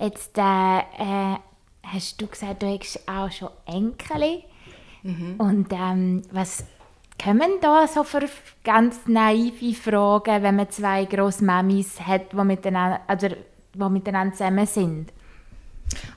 jetzt 0.00 0.36
äh, 0.36 0.78
äh, 0.78 1.36
hast 1.82 2.20
du 2.20 2.26
gesagt, 2.26 2.62
du 2.62 2.66
hast 2.66 3.00
auch 3.06 3.30
schon 3.30 3.50
Enkel. 3.66 4.42
Mhm. 5.02 5.34
Und 5.38 5.72
ähm, 5.72 6.22
was 6.30 6.64
kommen 7.22 7.52
da 7.60 7.86
so 7.86 8.04
für 8.04 8.28
ganz 8.64 9.00
naive 9.06 9.74
Fragen, 9.74 10.42
wenn 10.42 10.56
man 10.56 10.70
zwei 10.70 11.04
grosse 11.04 11.44
Mamis 11.44 12.00
hat, 12.00 12.32
die 12.32 12.36
miteinander, 12.36 13.00
also, 13.06 13.28
die 13.28 13.88
miteinander 13.88 14.34
zusammen 14.34 14.66
sind? 14.66 15.12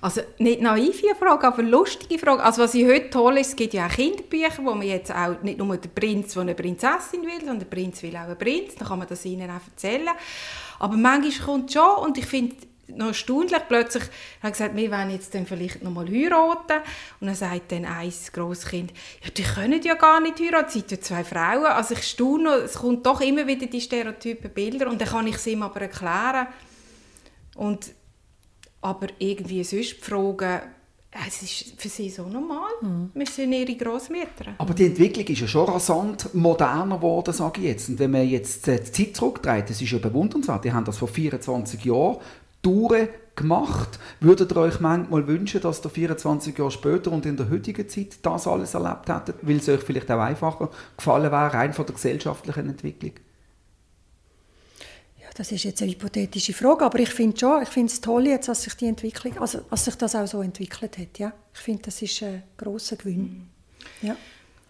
Also 0.01 0.21
nicht 0.37 0.61
naive 0.61 1.15
Frage, 1.15 1.47
aber 1.47 1.63
lustige 1.63 2.19
Frage. 2.19 2.43
Also 2.43 2.63
was 2.63 2.73
ich 2.73 2.85
heute 2.85 3.09
toll 3.09 3.37
ist, 3.37 3.49
es 3.49 3.55
gibt 3.55 3.73
ja 3.73 3.87
auch 3.87 3.91
Kinderbücher, 3.91 4.63
wo 4.63 4.73
man 4.73 4.83
jetzt 4.83 5.11
auch 5.11 5.41
nicht 5.41 5.57
nur 5.57 5.77
der 5.77 5.89
Prinz, 5.89 6.33
der 6.33 6.43
eine 6.43 6.55
Prinzessin 6.55 7.23
will, 7.23 7.39
sondern 7.39 7.59
der 7.59 7.65
Prinz 7.65 8.01
will 8.03 8.15
auch 8.15 8.21
einen 8.21 8.37
Prinz, 8.37 8.75
dann 8.75 8.87
kann 8.87 8.99
man 8.99 9.07
das 9.07 9.25
ihnen 9.25 9.49
auch 9.49 9.67
erzählen. 9.67 10.09
Aber 10.79 10.95
manchmal 10.95 11.45
kommt 11.45 11.73
schon, 11.73 12.03
und 12.03 12.17
ich 12.17 12.25
finde, 12.25 12.55
noch 12.87 13.13
stundlich. 13.13 13.61
Plötzlich 13.67 14.03
haben 14.41 14.51
gesagt, 14.51 14.75
wir 14.75 14.91
wollen 14.91 15.11
jetzt 15.11 15.33
dann 15.33 15.45
vielleicht 15.45 15.83
noch 15.83 15.91
mal 15.91 16.07
heiraten. 16.07 16.81
Und 17.19 17.27
dann 17.27 17.35
sagt 17.35 17.71
dann 17.71 17.85
ein 17.85 18.13
Grosskind, 18.31 18.91
ja, 19.23 19.29
die 19.31 19.43
können 19.43 19.81
ja 19.81 19.95
gar 19.95 20.21
nicht 20.21 20.39
heiraten, 20.39 20.69
sie 20.69 20.79
sind 20.79 20.91
ja 20.91 21.01
zwei 21.01 21.23
Frauen. 21.23 21.65
Also 21.65 21.93
ich 21.93 22.03
staune, 22.03 22.49
es 22.49 22.75
kommt 22.75 23.05
doch 23.05 23.21
immer 23.21 23.47
wieder 23.47 23.67
die 23.67 23.81
stereotypen 23.81 24.51
Bilder 24.51 24.89
und 24.89 24.99
dann 25.01 25.09
kann 25.09 25.27
ich 25.27 25.35
es 25.35 25.47
ihm 25.47 25.63
aber 25.63 25.81
erklären. 25.81 26.47
Und, 27.55 27.91
aber 28.81 29.07
irgendwie 29.19 29.63
sonst 29.63 30.03
fragen, 30.03 30.61
es 31.27 31.41
ist 31.41 31.79
für 31.81 31.87
sie 31.87 32.09
so 32.09 32.23
normal. 32.23 32.71
Mhm. 32.81 33.11
Wir 33.13 33.25
sind 33.25 33.53
ihre 33.53 33.75
Großmütter. 33.75 34.55
Aber 34.57 34.73
die 34.73 34.87
Entwicklung 34.87 35.25
ist 35.25 35.39
ja 35.39 35.47
schon 35.47 35.69
rasant 35.69 36.33
moderner 36.33 36.97
geworden, 36.97 37.33
sage 37.33 37.61
ich 37.61 37.67
jetzt. 37.67 37.89
Und 37.89 37.99
wenn 37.99 38.11
man 38.11 38.27
jetzt 38.27 38.67
die 38.67 38.83
Zeit 38.83 39.15
zurückdreht, 39.15 39.69
das 39.69 39.81
ist 39.81 39.91
ja 39.91 39.97
bewundernswert. 39.97 40.65
Die 40.65 40.73
haben 40.73 40.83
das 40.83 40.97
vor 40.97 41.07
24 41.07 41.85
Jahren 41.85 42.17
gemacht. 43.35 43.99
Würdet 44.19 44.51
ihr 44.51 44.57
euch 44.57 44.79
manchmal 44.79 45.27
wünschen, 45.27 45.61
dass 45.61 45.83
ihr 45.83 45.89
24 45.89 46.57
Jahre 46.57 46.71
später 46.71 47.11
und 47.11 47.25
in 47.25 47.37
der 47.37 47.49
heutigen 47.49 47.87
Zeit 47.87 48.17
das 48.21 48.47
alles 48.47 48.73
erlebt 48.73 49.09
hättet, 49.09 49.35
weil 49.41 49.57
es 49.57 49.69
euch 49.69 49.81
vielleicht 49.81 50.09
auch 50.11 50.19
einfacher 50.19 50.69
gefallen 50.97 51.31
wäre, 51.31 51.53
rein 51.53 51.73
von 51.73 51.85
der 51.85 51.95
gesellschaftlichen 51.95 52.69
Entwicklung? 52.69 53.13
Ja, 55.21 55.27
das 55.35 55.51
ist 55.51 55.63
jetzt 55.63 55.81
eine 55.81 55.91
hypothetische 55.91 56.53
Frage, 56.53 56.85
aber 56.85 56.99
ich 56.99 57.09
finde 57.09 57.37
schon, 57.37 57.63
ich 57.63 57.69
finde 57.69 57.91
es 57.91 58.01
toll 58.01 58.27
jetzt, 58.27 58.47
dass 58.47 58.63
sich 58.63 58.75
die 58.75 58.87
Entwicklung, 58.87 59.37
also 59.39 59.59
dass 59.69 59.85
sich 59.85 59.95
das 59.95 60.15
auch 60.15 60.27
so 60.27 60.41
entwickelt 60.41 60.97
hat. 60.97 61.19
Ja, 61.19 61.33
ich 61.53 61.59
finde, 61.59 61.83
das 61.83 62.01
ist 62.01 62.23
ein 62.23 62.43
großer 62.57 62.95
Gewinn. 62.95 63.47
Ja. 64.01 64.15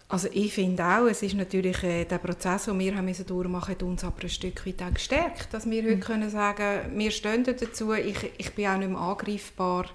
Also 0.07 0.27
ich 0.31 0.53
finde 0.53 0.83
auch, 0.85 1.07
es 1.07 1.23
ist 1.23 1.33
natürlich 1.35 1.81
äh, 1.83 2.05
der 2.05 2.19
Prozess, 2.19 2.65
den 2.65 2.77
wir 2.77 2.95
haben 2.95 3.05
müssen 3.05 3.25
durchmachen 3.25 3.71
hat 3.71 3.83
uns 3.83 4.03
aber 4.03 4.21
ein 4.21 4.29
Stück 4.29 4.65
weit 4.65 4.83
auch 4.83 4.93
gestärkt, 4.93 5.51
dass 5.51 5.67
wir 5.69 5.81
heute 5.81 5.95
mhm. 5.95 5.99
können 6.01 6.29
sagen, 6.29 6.97
wir 6.97 7.09
stehen 7.09 7.43
dazu, 7.43 7.93
ich, 7.93 8.17
ich 8.37 8.53
bin 8.53 8.67
auch 8.67 8.77
nicht 8.77 8.89
mehr 8.89 8.99
angreifbar, 8.99 9.87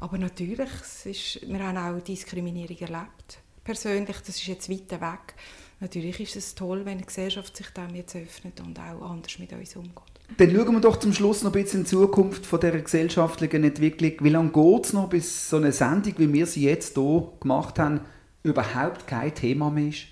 aber 0.00 0.16
natürlich, 0.16 0.70
es 0.80 1.06
ist, 1.06 1.46
wir 1.46 1.62
haben 1.62 1.76
auch 1.76 2.02
Diskriminierung 2.02 2.78
erlebt. 2.78 3.38
Persönlich, 3.62 4.16
das 4.16 4.36
ist 4.36 4.46
jetzt 4.46 4.70
weit 4.70 4.90
weg. 4.90 5.34
Natürlich 5.80 6.20
ist 6.20 6.36
es 6.36 6.54
toll, 6.54 6.84
wenn 6.84 6.98
die 6.98 7.06
Gesellschaft 7.06 7.56
sich 7.56 7.68
dem 7.70 7.94
jetzt 7.94 8.16
öffnet 8.16 8.60
und 8.60 8.78
auch 8.78 9.02
anders 9.02 9.38
mit 9.38 9.52
uns 9.52 9.76
umgeht. 9.76 10.02
Dann 10.38 10.50
schauen 10.50 10.74
wir 10.74 10.80
doch 10.80 10.96
zum 10.96 11.12
Schluss 11.12 11.42
noch 11.42 11.54
ein 11.54 11.62
bisschen 11.62 11.80
in 11.80 11.84
die 11.84 11.90
Zukunft 11.90 12.46
von 12.46 12.58
dieser 12.58 12.80
gesellschaftlichen 12.80 13.64
Entwicklung. 13.64 14.12
Wie 14.20 14.30
lange 14.30 14.50
geht 14.50 14.86
es 14.86 14.92
noch, 14.92 15.08
bis 15.08 15.50
so 15.50 15.58
eine 15.58 15.72
Sendung, 15.72 16.14
wie 16.16 16.32
wir 16.32 16.46
sie 16.46 16.62
jetzt 16.62 16.94
hier 16.94 17.28
gemacht 17.40 17.78
haben, 17.78 18.00
überhaupt 18.42 19.06
kein 19.06 19.34
Thema 19.34 19.70
mehr 19.70 19.88
ist? 19.88 20.06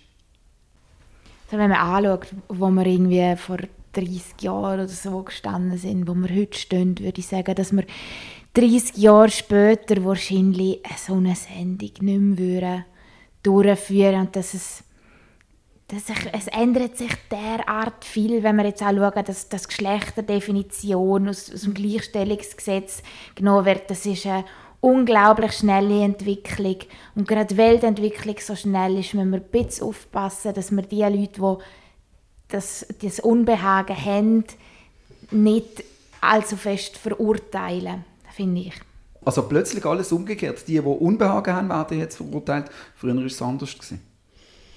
Also 1.46 1.58
wenn 1.58 1.70
man 1.70 1.80
anschaut, 1.80 2.28
wo 2.48 2.70
wir 2.70 2.86
irgendwie 2.86 3.36
vor 3.36 3.58
30 3.92 4.40
Jahren 4.40 4.80
oder 4.80 4.88
so 4.88 5.22
gestanden 5.22 5.78
sind, 5.78 6.06
wo 6.06 6.14
wir 6.14 6.34
heute 6.34 6.58
stehen, 6.58 6.98
würde 6.98 7.18
ich 7.18 7.26
sagen, 7.26 7.54
dass 7.54 7.72
wir 7.72 7.84
30 8.54 8.96
Jahre 8.96 9.30
später 9.30 10.04
wahrscheinlich 10.04 10.80
so 10.96 11.14
eine 11.14 11.34
Sendung 11.34 11.90
nicht 12.00 12.02
mehr 12.02 12.84
durchführen 13.42 14.20
und 14.20 14.36
dass 14.36 14.54
es 14.54 14.84
dass 15.88 16.06
sich, 16.06 16.18
es 16.32 16.46
ändert 16.46 16.96
sich 16.96 17.10
derart 17.30 18.04
viel, 18.04 18.44
wenn 18.44 18.54
wir 18.56 18.66
jetzt 18.66 18.82
auch 18.82 18.92
schauen, 18.92 19.24
dass 19.24 19.48
das 19.48 19.66
Geschlechterdefinition 19.66 21.28
aus, 21.28 21.52
aus 21.52 21.62
dem 21.62 21.74
Gleichstellungsgesetz 21.74 23.02
genommen 23.34 23.66
wird. 23.66 23.90
Das 23.90 24.06
ist 24.06 24.24
eine 24.24 24.44
unglaublich 24.80 25.52
schnelle 25.52 26.02
Entwicklung. 26.02 26.76
Und 27.14 27.28
gerade 27.28 27.46
die 27.46 27.56
Weltentwicklung 27.56 28.36
so 28.40 28.56
schnell 28.56 28.98
ist, 28.98 29.14
müssen 29.14 29.30
wir 29.30 29.38
ein 29.38 29.50
bisschen 29.50 29.86
aufpassen, 29.86 30.54
dass 30.54 30.70
wir 30.70 30.82
die 30.82 31.02
Leute, 31.02 31.40
die 31.40 31.56
das, 32.48 32.86
das 33.00 33.20
Unbehagen 33.20 33.96
haben, 33.96 34.44
nicht 35.30 35.84
allzu 36.20 36.56
fest 36.56 36.96
verurteilen, 36.96 38.04
finde 38.34 38.62
ich. 38.62 38.74
Also 39.24 39.42
plötzlich 39.42 39.84
alles 39.84 40.12
umgekehrt. 40.12 40.66
Die, 40.66 40.72
die 40.72 40.80
Unbehagen 40.80 41.54
haben, 41.54 41.68
werden 41.68 41.98
jetzt 41.98 42.16
verurteilt. 42.16 42.70
Früher 42.96 43.16
war 43.16 43.24
es 43.24 43.40
anders. 43.42 43.76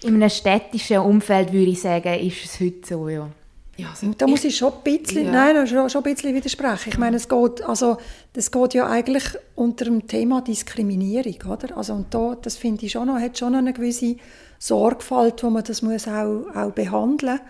In 0.04 0.16
einem 0.16 0.30
städtischen 0.30 0.98
Umfeld 0.98 1.54
würde 1.54 1.72
ich 1.72 1.82
sagen, 1.82 2.20
ist 2.20 2.44
es 2.44 2.60
heute 2.60 2.88
so, 2.88 3.08
ja. 3.08 3.30
Ja, 3.76 3.90
also 3.90 4.12
da 4.16 4.28
muss 4.28 4.44
ich 4.44 4.56
schon 4.56 4.72
ein 4.72 4.84
bisschen, 4.84 5.26
ja. 5.26 5.32
nein, 5.32 5.66
schon, 5.66 5.90
schon 5.90 6.04
ein 6.04 6.14
bisschen 6.14 6.36
widersprechen. 6.36 6.90
Ich 6.90 6.98
meine, 7.00 7.18
es 7.18 7.28
geht, 7.28 7.64
also, 7.64 7.98
das 8.34 8.52
geht 8.52 8.76
ja 8.76 8.88
eigentlich 8.88 9.24
unter 9.56 9.86
dem 9.86 10.08
Thema 10.08 10.42
Diskriminierung, 10.42 11.52
oder? 11.52 11.76
Also, 11.76 11.94
und 11.94 12.14
da, 12.14 12.38
das 12.40 12.56
finde 12.56 12.86
ich 12.86 12.92
schon 12.92 13.08
noch, 13.08 13.20
hat 13.20 13.38
schon 13.38 13.56
eine 13.56 13.74
gewisse 13.74 14.18
Sorgfalt, 14.60 15.44
wo 15.44 15.50
man 15.50 15.64
das 15.64 15.82
muss 15.82 16.08
auch, 16.08 16.46
auch 16.54 16.72
behandeln 16.72 17.40
muss. 17.40 17.42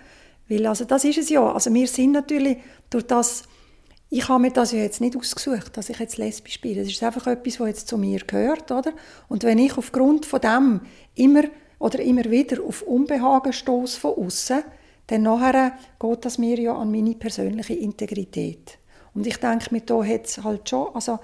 Weil, 0.47 0.67
also, 0.67 0.85
das 0.85 1.03
ist 1.03 1.17
es 1.17 1.29
ja. 1.29 1.51
Also, 1.51 1.73
wir 1.73 1.87
sind 1.87 2.13
natürlich 2.13 2.57
durch 2.89 3.05
das, 3.05 3.43
ich 4.09 4.29
habe 4.29 4.43
mir 4.43 4.51
das 4.51 4.71
ja 4.71 4.79
jetzt 4.79 5.01
nicht 5.01 5.17
ausgesucht, 5.17 5.75
dass 5.75 5.89
ich 5.89 5.99
jetzt 5.99 6.17
lesbisch 6.17 6.61
bin. 6.61 6.77
Das 6.77 6.87
ist 6.87 7.03
einfach 7.03 7.27
etwas, 7.27 7.59
was 7.59 7.67
jetzt 7.67 7.87
zu 7.89 7.97
mir 7.97 8.19
gehört, 8.19 8.71
oder? 8.71 8.93
Und 9.27 9.43
wenn 9.43 9.59
ich 9.59 9.77
aufgrund 9.77 10.25
von 10.25 10.39
dem 10.39 10.81
immer 11.15 11.43
oder 11.79 11.99
immer 11.99 12.23
wieder 12.25 12.63
auf 12.63 12.81
Unbehagen 12.83 13.51
stoße 13.51 13.99
von 13.99 14.13
außen, 14.13 14.63
dann 15.07 15.23
nachher 15.23 15.73
geht 15.99 16.25
das 16.25 16.37
mir 16.37 16.59
ja 16.59 16.75
an 16.75 16.91
meine 16.91 17.15
persönliche 17.15 17.73
Integrität. 17.73 18.77
Und 19.13 19.27
ich 19.27 19.37
denke, 19.37 19.67
mit 19.71 19.89
da 19.89 20.03
hat 20.03 20.25
es 20.25 20.43
halt 20.43 20.69
schon, 20.69 20.87
also 20.93 21.19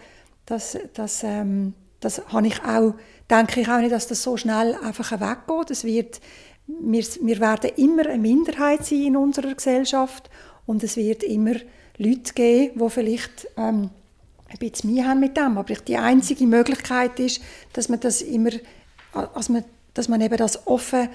das, 0.46 0.78
das, 0.94 1.24
ähm, 1.24 1.74
das 2.00 2.22
habe 2.28 2.48
ich 2.48 2.64
auch, 2.64 2.94
denke 3.30 3.62
ich 3.62 3.70
auch 3.70 3.80
nicht, 3.80 3.92
dass 3.92 4.08
das 4.08 4.24
so 4.24 4.38
schnell 4.38 4.76
einfach 4.76 5.12
weggeht. 5.12 5.72
Es 5.72 5.84
wird, 5.84 6.20
wir, 6.68 7.04
wir 7.22 7.40
werden 7.40 7.72
immer 7.78 8.08
eine 8.08 8.20
Minderheit 8.20 8.86
sein 8.86 9.04
in 9.04 9.18
unserer 9.18 9.54
Gesellschaft 9.54 10.30
und 10.66 10.84
es 10.84 10.98
wird 10.98 11.24
immer 11.24 11.54
Leute 11.98 12.34
geben, 12.34 12.80
die 12.80 12.90
vielleicht 12.90 13.48
ähm, 13.58 13.90
ein 14.50 14.58
bisschen 14.60 14.94
mehr 14.94 15.08
haben 15.08 15.20
mit 15.20 15.38
dem. 15.38 15.58
Aber 15.58 15.74
die 15.74 15.98
einzige 15.98 16.46
Möglichkeit 16.46 17.20
ist, 17.20 17.42
dass 17.74 17.90
man 17.90 18.00
das 18.00 18.22
immer, 18.22 18.52
also 19.14 19.54
man, 19.54 19.64
dass 19.94 20.08
man 20.08 20.22
eben 20.22 20.38
das 20.38 20.68
offen 20.68 21.10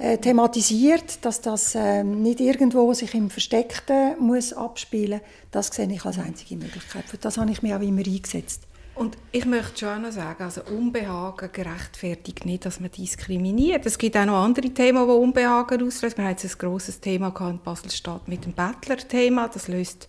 äh, 0.00 0.18
thematisiert, 0.18 1.24
dass 1.24 1.42
das 1.42 1.74
äh, 1.74 2.02
nicht 2.02 2.40
irgendwo 2.40 2.92
sich 2.94 3.14
im 3.14 3.28
Versteckten 3.28 4.18
muss 4.18 4.52
abspielen 4.52 5.20
Das 5.50 5.68
sehe 5.68 5.92
ich 5.92 6.04
als 6.04 6.18
einzige 6.18 6.56
Möglichkeit. 6.56 7.04
Für 7.04 7.18
das 7.18 7.36
habe 7.36 7.50
ich 7.50 7.62
mich 7.62 7.74
auch 7.74 7.80
immer 7.80 8.04
eingesetzt. 8.04 8.62
Und 8.94 9.16
ich 9.30 9.46
möchte 9.46 9.80
schon 9.80 10.02
noch 10.02 10.10
sagen, 10.10 10.42
also 10.42 10.62
Unbehagen 10.64 11.50
gerechtfertigt 11.52 12.44
nicht, 12.44 12.66
dass 12.66 12.80
man 12.80 12.90
diskriminiert. 12.90 13.86
Es 13.86 13.96
gibt 13.96 14.16
auch 14.16 14.24
noch 14.24 14.42
andere 14.42 14.68
Themen, 14.70 15.06
die 15.06 15.12
Unbehagen 15.12 15.86
auslösen. 15.86 16.18
Wir 16.18 16.24
hatten 16.24 16.38
jetzt 16.42 16.54
ein 16.54 16.58
grosses 16.58 17.00
Thema 17.00 17.34
in 17.48 17.58
Basel-Stadt 17.60 18.26
mit 18.26 18.44
dem 18.44 18.52
Bettler-Thema. 18.52 19.48
Das 19.48 19.68
löst 19.68 20.08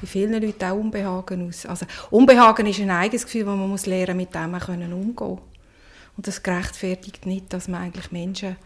bei 0.00 0.06
vielen 0.06 0.40
Leuten 0.42 0.64
auch 0.64 0.76
Unbehagen 0.76 1.48
aus. 1.48 1.66
Also 1.66 1.86
Unbehagen 2.10 2.66
ist 2.66 2.80
ein 2.80 2.90
eigenes 2.90 3.24
Gefühl, 3.24 3.44
das 3.44 3.56
man 3.56 3.68
muss 3.68 3.86
lernen, 3.86 4.16
mit 4.16 4.34
dem 4.34 4.50
man 4.50 4.62
umgehen 4.62 5.16
können. 5.16 5.38
Und 6.16 6.26
das 6.26 6.42
gerechtfertigt 6.42 7.26
nicht, 7.26 7.52
dass 7.52 7.68
man 7.68 7.82
eigentlich 7.82 8.12
Menschen 8.12 8.56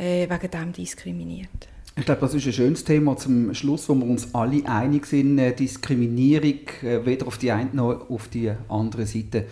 äh, 0.00 0.28
wegen 0.28 0.50
dem 0.50 0.72
diskriminiert. 0.72 1.68
Ich 1.96 2.04
glaube, 2.04 2.22
das 2.22 2.34
ist 2.34 2.46
ein 2.46 2.52
schönes 2.52 2.84
Thema 2.84 3.16
zum 3.16 3.52
Schluss, 3.52 3.88
wo 3.88 3.94
wir 3.94 4.06
uns 4.06 4.34
alle 4.34 4.64
einig 4.66 5.06
sind. 5.06 5.38
Äh, 5.38 5.52
Diskriminierung 5.52 6.60
äh, 6.82 7.04
weder 7.04 7.26
auf 7.26 7.36
die 7.36 7.50
eine 7.50 7.70
noch 7.72 8.08
auf 8.08 8.28
die 8.28 8.50
andere 8.68 9.06
Seite, 9.06 9.46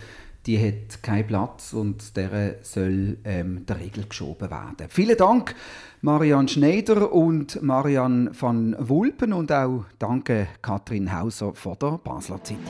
die 0.45 0.57
hat 0.57 1.03
keinen 1.03 1.27
Platz 1.27 1.73
und 1.73 2.15
der 2.17 2.55
soll 2.63 3.17
ähm, 3.25 3.65
der 3.67 3.79
Regel 3.79 4.05
geschoben 4.07 4.49
werden. 4.49 4.87
Vielen 4.89 5.17
Dank, 5.17 5.53
Marianne 6.01 6.47
Schneider 6.47 7.11
und 7.11 7.61
Marianne 7.61 8.31
van 8.39 8.75
Wulpen 8.79 9.33
und 9.33 9.51
auch 9.51 9.85
danke 9.99 10.47
Katrin 10.61 11.13
Hauser 11.13 11.53
von 11.53 11.77
der 11.79 11.99
Basler 12.03 12.43
Zeitung. 12.43 12.63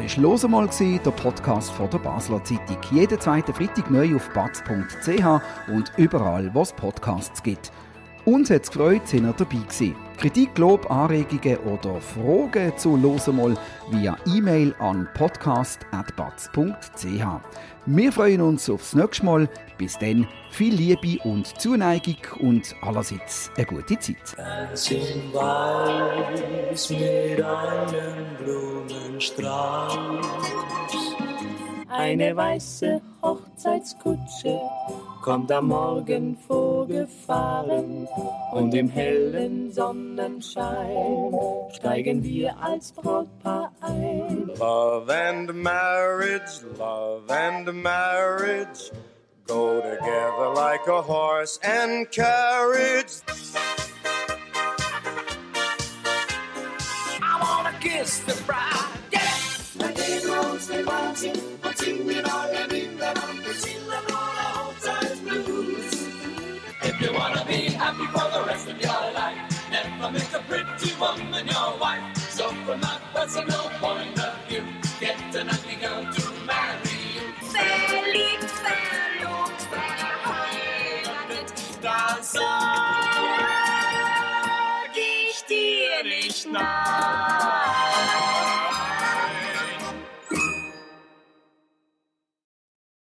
Das 0.00 0.16
war 0.16 0.22
«Los 0.22 0.44
einmal», 0.44 0.68
der 0.68 1.10
Podcast 1.10 1.72
von 1.72 1.90
der 1.90 1.98
Basler 1.98 2.42
Zeitung. 2.44 2.78
Jeden 2.92 3.20
zweiten 3.20 3.52
Freitag 3.52 3.90
neu 3.90 4.14
auf 4.14 4.30
batz.ch 4.32 5.70
und 5.72 5.92
überall, 5.96 6.54
wo 6.54 6.62
es 6.62 6.72
Podcasts 6.72 7.42
gibt. 7.42 7.72
Uns 8.28 8.50
hat 8.50 8.64
es 8.64 8.70
gefreut, 8.70 9.08
sind 9.08 9.24
ihr 9.24 9.32
dabei 9.32 9.56
gewesen. 9.56 9.96
Kritik, 10.18 10.58
Lob, 10.58 10.90
Anregungen 10.90 11.56
oder 11.60 11.98
Fragen 11.98 12.76
zu 12.76 12.94
«Los 12.94 13.26
einmal» 13.26 13.56
via 13.90 14.18
E-Mail 14.26 14.74
an 14.80 15.08
podcast.batz.ch. 15.14 17.24
Wir 17.86 18.12
freuen 18.12 18.42
uns 18.42 18.68
aufs 18.68 18.94
nächste 18.94 19.24
Mal. 19.24 19.48
Bis 19.78 19.98
dann 19.98 20.28
viel 20.50 20.74
Liebe 20.74 21.18
und 21.24 21.58
Zuneigung 21.58 22.18
und 22.40 22.76
allerseits 22.82 23.50
eine 23.56 23.64
gute 23.64 23.98
Zeit. 23.98 24.36
Ganz 24.36 24.90
in 24.90 25.32
Weiß 25.32 26.90
mit 26.90 27.42
einem 27.42 28.26
Blumenstrauß. 28.44 29.98
Eine 31.88 32.36
weiße 32.36 33.00
Hochzeitskutsche 33.22 34.60
kommt 35.28 35.52
am 35.52 35.66
Morgen 35.68 36.38
vorgefahren 36.46 38.08
und 38.52 38.72
im 38.72 38.88
hellen 38.88 39.70
Sonnenschein 39.70 41.34
steigen 41.74 42.22
wir 42.22 42.56
als 42.58 42.92
Brautpaar 42.92 43.70
ein. 43.82 44.50
Love 44.58 45.12
and 45.12 45.52
marriage, 45.52 46.62
love 46.78 47.30
and 47.30 47.70
marriage 47.74 48.90
go 49.46 49.82
together 49.82 50.54
like 50.54 50.88
a 50.88 51.02
horse 51.02 51.60
and 51.62 52.10
carriage. 52.10 53.20
Mr. 58.08 58.46
Bride. 58.46 59.10
Get 59.10 59.20
it! 59.20 59.76
Na 59.78 59.88
gehen 59.88 60.22
wir 60.24 60.50
uns 60.50 60.68
den 60.68 60.86
Wahnsinn 60.86 61.32
und 61.62 61.76
singen 61.76 62.24
pretty 70.78 70.94
woman 71.00 71.46
your 71.46 71.78
wife. 71.78 72.16
So 72.30 72.48
from 72.64 72.80
that 72.80 73.00
personal 73.14 73.70
point 73.80 74.18
of 74.18 74.34
view, 74.48 74.64
get 75.00 75.34
an 75.34 75.48
ugly 75.50 75.76
girl 75.76 76.12
to 76.12 76.32
marry 76.46 76.98
you. 77.14 77.32
Verliebt, 77.52 78.50
verlobt, 78.50 79.62
verheiratet, 79.70 81.52
das 81.82 82.32
sag 82.32 82.48
ich 84.96 85.44
dir 85.44 86.04
nicht 86.04 86.46
nach. 86.50 87.87